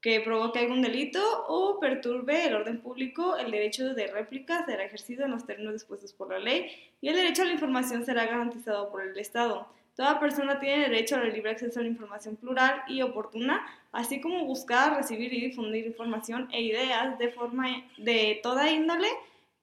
[0.00, 5.24] que provoque algún delito o perturbe el orden público, el derecho de réplica será ejercido
[5.24, 8.90] en los términos dispuestos por la ley y el derecho a la información será garantizado
[8.90, 9.66] por el Estado.
[9.96, 14.46] Toda persona tiene derecho al libre acceso a la información plural y oportuna, así como
[14.46, 17.66] buscar, recibir y difundir información e ideas de forma
[17.98, 19.08] de toda índole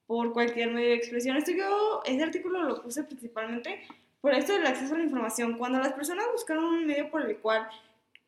[0.08, 1.36] por cualquier medio de expresión.
[1.36, 3.86] Esto yo, ese artículo lo puse principalmente
[4.22, 5.58] por esto del acceso a la información.
[5.58, 7.68] Cuando las personas buscaron un medio por el cual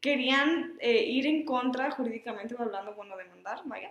[0.00, 3.90] querían eh, ir en contra, jurídicamente hablando, bueno, demandar, vaya,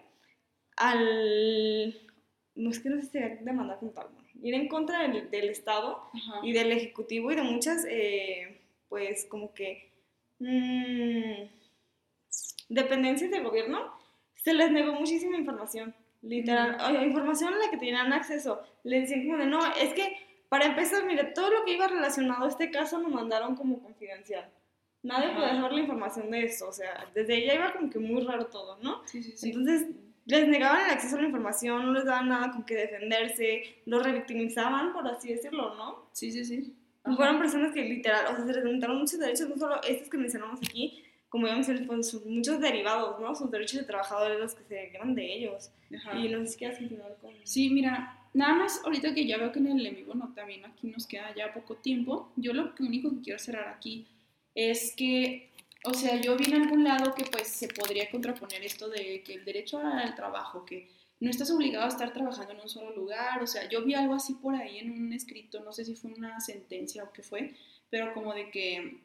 [0.77, 1.99] al...
[2.53, 4.07] No es que no sé si demandar como tal,
[4.41, 6.03] ir en contra del, del Estado
[6.43, 9.89] y del Ejecutivo y de muchas, eh, pues, como que...
[10.37, 11.49] Mmm,
[12.69, 13.91] dependencias del gobierno,
[14.35, 15.95] se les negó muchísima información.
[16.21, 18.61] Literal, información a la que tenían acceso.
[18.83, 20.17] Le decían como de, no, es que
[20.49, 24.49] para empezar, mire, todo lo que iba relacionado a este caso lo mandaron como confidencial.
[25.01, 28.21] Nadie podía saber la información de eso, o sea, desde ella iba como que muy
[28.21, 29.01] raro todo, ¿no?
[29.05, 29.49] Sí, sí, sí.
[29.49, 29.87] Entonces,
[30.25, 34.03] les negaban el acceso a la información, no les daban nada con que defenderse, los
[34.03, 36.09] revictimizaban, por así decirlo, ¿no?
[36.11, 36.75] Sí, sí, sí.
[37.15, 40.59] Fueron personas que literal, o sea, se les muchos derechos, no solo estos que mencionamos
[40.59, 43.35] aquí, como ya mencioné, pues, muchos derivados, ¿no?
[43.35, 45.71] Sus derechos de trabajadores, los que se llevan de ellos.
[45.89, 47.33] Y no sé si quieres continuar con...
[47.43, 50.65] Sí, mira, nada más ahorita que ya veo que en el en vivo no, también
[50.65, 54.07] aquí nos queda ya poco tiempo, yo lo único que quiero cerrar aquí
[54.55, 55.51] es que,
[55.83, 59.35] o sea, yo vi en algún lado que pues se podría contraponer esto de que
[59.35, 63.41] el derecho al trabajo, que no estás obligado a estar trabajando en un solo lugar,
[63.43, 66.11] o sea, yo vi algo así por ahí en un escrito, no sé si fue
[66.11, 67.55] una sentencia o qué fue,
[67.89, 69.01] pero como de que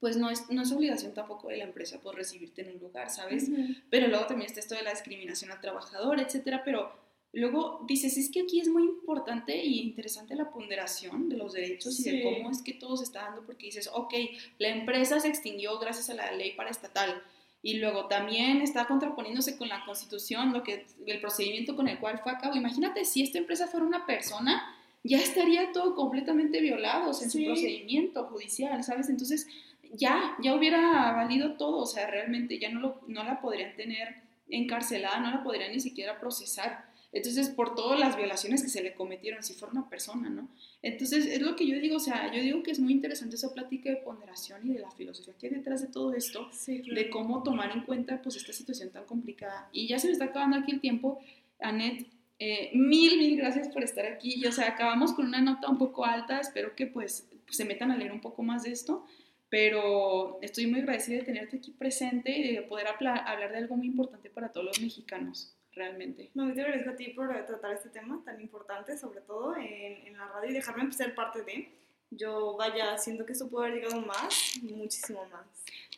[0.00, 3.10] pues no es, no es obligación tampoco de la empresa por recibirte en un lugar,
[3.10, 3.50] ¿sabes?
[3.90, 6.90] Pero luego también está esto de la discriminación al trabajador, etcétera, pero
[7.32, 12.00] luego dices, es que aquí es muy importante y interesante la ponderación de los derechos
[12.00, 14.14] y de cómo es que todo se está dando, porque dices, ok,
[14.58, 17.22] la empresa se extinguió gracias a la ley paraestatal,
[17.62, 22.18] y luego también está contraponiéndose con la constitución, lo que, el procedimiento con el cual
[22.22, 22.56] fue a cabo.
[22.56, 24.74] Imagínate si esta empresa fuera una persona,
[25.04, 27.40] ya estaría todo completamente violado, o sea, en Sí.
[27.40, 29.10] su procedimiento judicial, ¿sabes?
[29.10, 29.46] Entonces,
[29.92, 34.16] ya, ya hubiera valido todo, o sea, realmente ya no, lo, no la podrían tener
[34.48, 36.90] encarcelada, no la podrían ni siquiera procesar.
[37.12, 40.48] Entonces, por todas las violaciones que se le cometieron, si fuera una persona, ¿no?
[40.80, 43.52] Entonces, es lo que yo digo, o sea, yo digo que es muy interesante esa
[43.52, 47.00] plática de ponderación y de la filosofía que hay detrás de todo esto, Sí, claro.
[47.00, 49.68] de cómo tomar en cuenta pues esta situación tan complicada.
[49.72, 51.18] Y ya se me está acabando aquí el tiempo.
[51.60, 52.06] Anet,
[52.38, 54.34] eh, mil, mil gracias por estar aquí.
[54.36, 56.38] Y, o sea, acabamos con una nota un poco alta.
[56.38, 59.04] Espero que pues se metan a leer un poco más de esto.
[59.50, 63.88] Pero estoy muy agradecida de tenerte aquí presente y de poder hablar, de algo muy
[63.88, 66.30] importante para todos los mexicanos, realmente.
[66.34, 70.06] No, me te agradezco a ti por tratar este tema tan importante, sobre todo en,
[70.06, 71.68] en la radio, y dejarme ser parte de.
[72.12, 75.46] Yo, vaya, siento que esto puede haber llegado más, muchísimo más.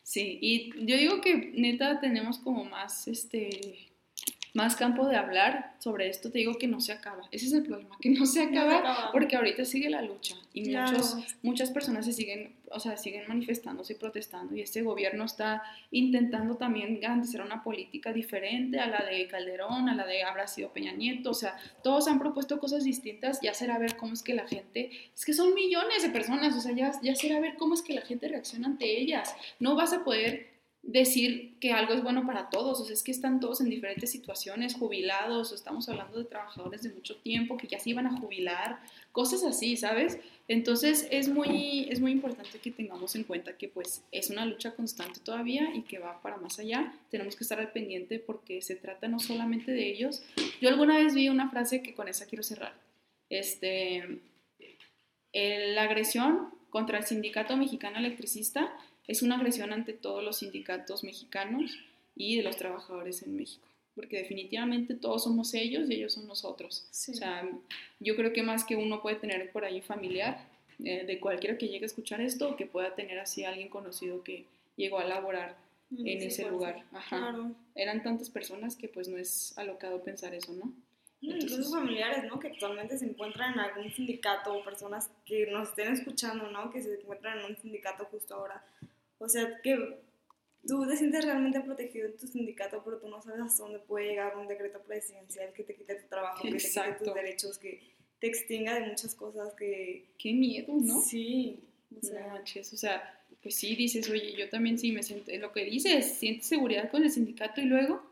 [0.03, 3.92] Sí, y yo digo que neta tenemos como más, este,
[4.55, 6.31] más campo de hablar sobre esto.
[6.31, 7.27] Te digo que no se acaba.
[7.31, 9.13] Ese es el problema, que no se No se acaba acaba.
[9.13, 10.93] porque ahorita sigue la lucha y Claro.
[10.93, 15.63] muchos, muchas personas se siguen, o sea, siguen manifestándose y protestando y este gobierno está
[15.91, 20.71] intentando también garantizar una política diferente a la de Calderón, a la de habrá sido
[20.73, 24.35] Peña Nieto, o sea, todos han propuesto cosas distintas, ya será ver cómo es que
[24.35, 27.75] la gente, es que son millones de personas, o sea, ya, ya será ver cómo
[27.75, 32.03] es que la gente reacciona ante ellas, no vas a poder decir que algo es
[32.03, 35.89] bueno para todos, o sea, es que están todos en diferentes situaciones, jubilados, o estamos
[35.89, 38.81] hablando de trabajadores de mucho tiempo que ya se iban a jubilar,
[39.13, 40.19] cosas así, ¿sabes?
[40.49, 44.75] Entonces es muy, es muy importante que tengamos en cuenta que pues es una lucha
[44.75, 48.75] constante todavía y que va para más allá, tenemos que estar al pendiente porque se
[48.75, 50.25] trata no solamente de ellos.
[50.61, 52.75] Yo alguna vez vi una frase que con esa quiero cerrar,
[53.31, 54.19] este,
[55.33, 58.75] la agresión contra el sindicato mexicano electricista
[59.07, 61.77] es una agresión ante todos los sindicatos mexicanos
[62.17, 66.87] y de los trabajadores en México, porque definitivamente todos somos ellos y ellos son nosotros.
[66.91, 67.13] Sí.
[67.13, 67.49] O sea,
[68.01, 70.47] yo creo que más que uno puede tener por ahí familiar
[70.85, 74.23] eh, de cualquiera que llegue a escuchar esto o que pueda tener así alguien conocido
[74.23, 74.45] que
[74.77, 75.57] llegó a laborar
[75.95, 76.83] Mm, en sí, ese lugar.
[76.93, 77.19] Ajá.
[77.19, 77.53] Claro.
[77.75, 80.73] Eran tantas personas que pues no es alocado pensar eso, ¿no?
[81.21, 82.41] Incluso Entonces- familiares, ¿no?
[82.41, 86.71] Que actualmente se encuentran en algún sindicato o personas que nos estén escuchando, ¿no?
[86.73, 88.65] Que se encuentran en un sindicato justo ahora.
[89.23, 89.77] O sea, que
[90.67, 94.09] tú te sientes realmente protegido en tu sindicato, pero tú no sabes hasta dónde puede
[94.09, 97.05] llegar un decreto presidencial que te quite tu trabajo, que te quite Exacto.
[97.05, 97.81] tus derechos, que
[98.19, 100.07] te extinga de muchas cosas que...
[100.19, 101.01] Qué miedo, ¿no?
[101.01, 101.61] Sí.
[101.91, 105.31] O No sea, manches, o sea, pues sí, dices, oye, yo también sí me siento,
[105.37, 108.03] lo que dices, sientes seguridad con el sindicato y luego,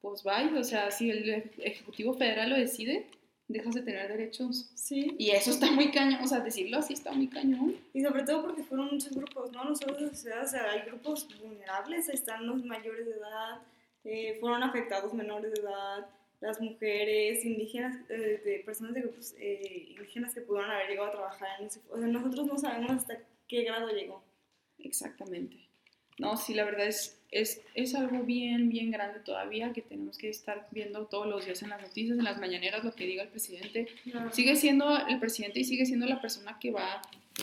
[0.00, 3.06] pues vaya, o sea, si el Ejecutivo Federal lo decide,
[3.48, 4.70] dejas de tener derechos.
[4.74, 5.14] sí.
[5.18, 7.76] Y eso está muy cañón, o sea, decirlo así está muy cañón.
[7.92, 9.64] Y sobre todo porque fueron muchos grupos, ¿no?
[9.64, 13.62] No solo sociedad, o sea, hay grupos vulnerables, están los mayores de edad,
[14.04, 16.06] eh, fueron afectados menores de edad,
[16.40, 21.12] las mujeres, indígenas, eh, de personas de grupos eh, indígenas que pudieron haber llegado a
[21.12, 23.18] trabajar en ese- O sea, nosotros no sabemos hasta
[23.48, 24.22] qué grado llegó.
[24.78, 25.56] Exactamente.
[26.18, 30.28] No, sí, la verdad es, es, es algo bien, bien grande todavía que tenemos que
[30.28, 33.28] estar viendo todos los días en las noticias, en las mañaneras, lo que diga el
[33.28, 33.88] presidente.
[34.32, 37.02] Sigue siendo el presidente y sigue siendo la persona que va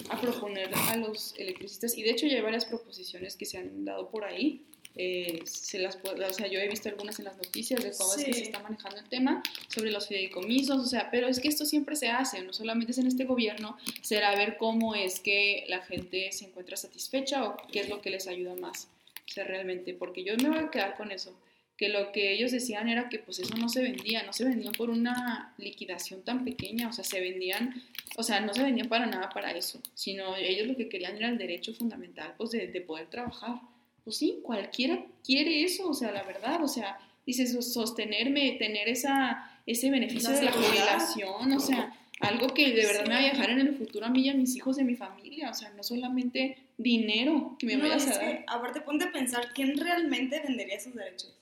[0.09, 1.97] a proponer a los electricistas.
[1.97, 4.63] Y de hecho ya hay varias proposiciones que se han dado por ahí.
[4.95, 8.25] Eh, se las, o sea, yo he visto algunas en las noticias de cómo es
[8.25, 9.41] que se está manejando el tema
[9.73, 12.97] sobre los fideicomisos, o sea, pero es que esto siempre se hace, no solamente es
[12.97, 17.79] en este gobierno, será ver cómo es que la gente se encuentra satisfecha o qué
[17.79, 18.89] es lo que les ayuda más,
[19.25, 21.33] o sea, realmente, porque yo me voy a quedar con eso,
[21.77, 24.71] que lo que ellos decían era que pues eso no se vendía, no se vendía
[24.71, 27.81] por una liquidación tan pequeña, o sea, se vendían,
[28.17, 31.29] o sea, no se vendían para nada para eso, sino ellos lo que querían era
[31.29, 33.61] el derecho fundamental, pues de, de poder trabajar.
[34.03, 38.89] Pues sí, cualquiera quiere eso, o sea, la verdad, o sea, dices, so- sostenerme, tener
[38.89, 43.23] esa, ese beneficio de la jubilación, o sea, algo que de verdad me va a
[43.23, 45.69] dejar en el futuro a mí y a mis hijos de mi familia, o sea,
[45.71, 48.19] no solamente dinero que me No, vayas a dar.
[48.39, 51.37] que, aparte, ponte a pensar quién realmente vendería sus derechos.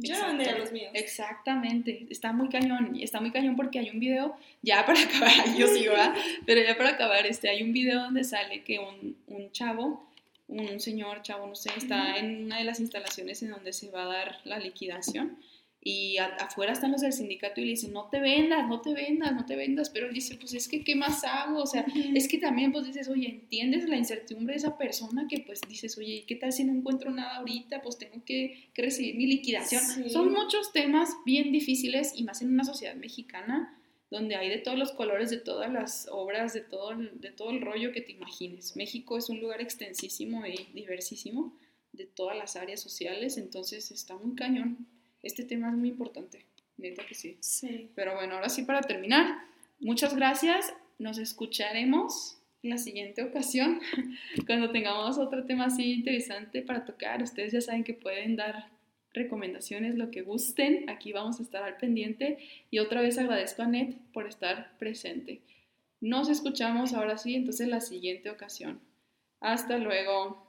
[0.00, 0.90] Yo no vendería los míos.
[0.94, 5.56] Exactamente, está muy cañón, y está muy cañón porque hay un video, ya para acabar,
[5.56, 6.14] yo sí va,
[6.46, 10.07] pero ya para acabar, este, hay un video donde sale que un, un chavo,
[10.48, 14.02] un señor chavo, no sé, está en una de las instalaciones en donde se va
[14.02, 15.38] a dar la liquidación
[15.80, 18.92] y a- afuera están los del sindicato y le dicen, no te vendas, no te
[18.94, 21.62] vendas, no te vendas, pero él dice, pues es que, ¿qué más hago?
[21.62, 25.38] O sea, es que también pues dices, oye, entiendes la incertidumbre de esa persona que
[25.40, 27.80] pues dices, oye, ¿qué tal si no encuentro nada ahorita?
[27.80, 29.82] Pues tengo que, que recibir mi liquidación.
[29.84, 30.10] Sí.
[30.10, 33.77] Son muchos temas bien difíciles y más en una sociedad mexicana
[34.10, 37.50] donde hay de todos los colores, de todas las obras, de todo, el- de todo
[37.50, 38.74] el rollo que te imagines.
[38.76, 41.54] México es un lugar extensísimo y diversísimo
[41.92, 44.86] de todas las áreas sociales, entonces está muy cañón.
[45.22, 46.44] Este tema es muy importante,
[46.76, 47.36] neta que sí.
[47.40, 47.90] Sí.
[47.94, 49.26] Pero bueno, ahora sí para terminar,
[49.80, 50.72] muchas gracias.
[50.98, 53.80] Nos escucharemos en la siguiente ocasión
[54.46, 57.22] cuando tengamos otro tema así interesante para tocar.
[57.22, 58.68] Ustedes ya saben que pueden dar
[59.18, 60.88] recomendaciones, lo que gusten.
[60.88, 62.38] Aquí vamos a estar al pendiente.
[62.70, 65.42] Y otra vez agradezco a Net por estar presente.
[66.00, 68.80] Nos escuchamos ahora sí, entonces la siguiente ocasión.
[69.40, 70.46] Hasta luego.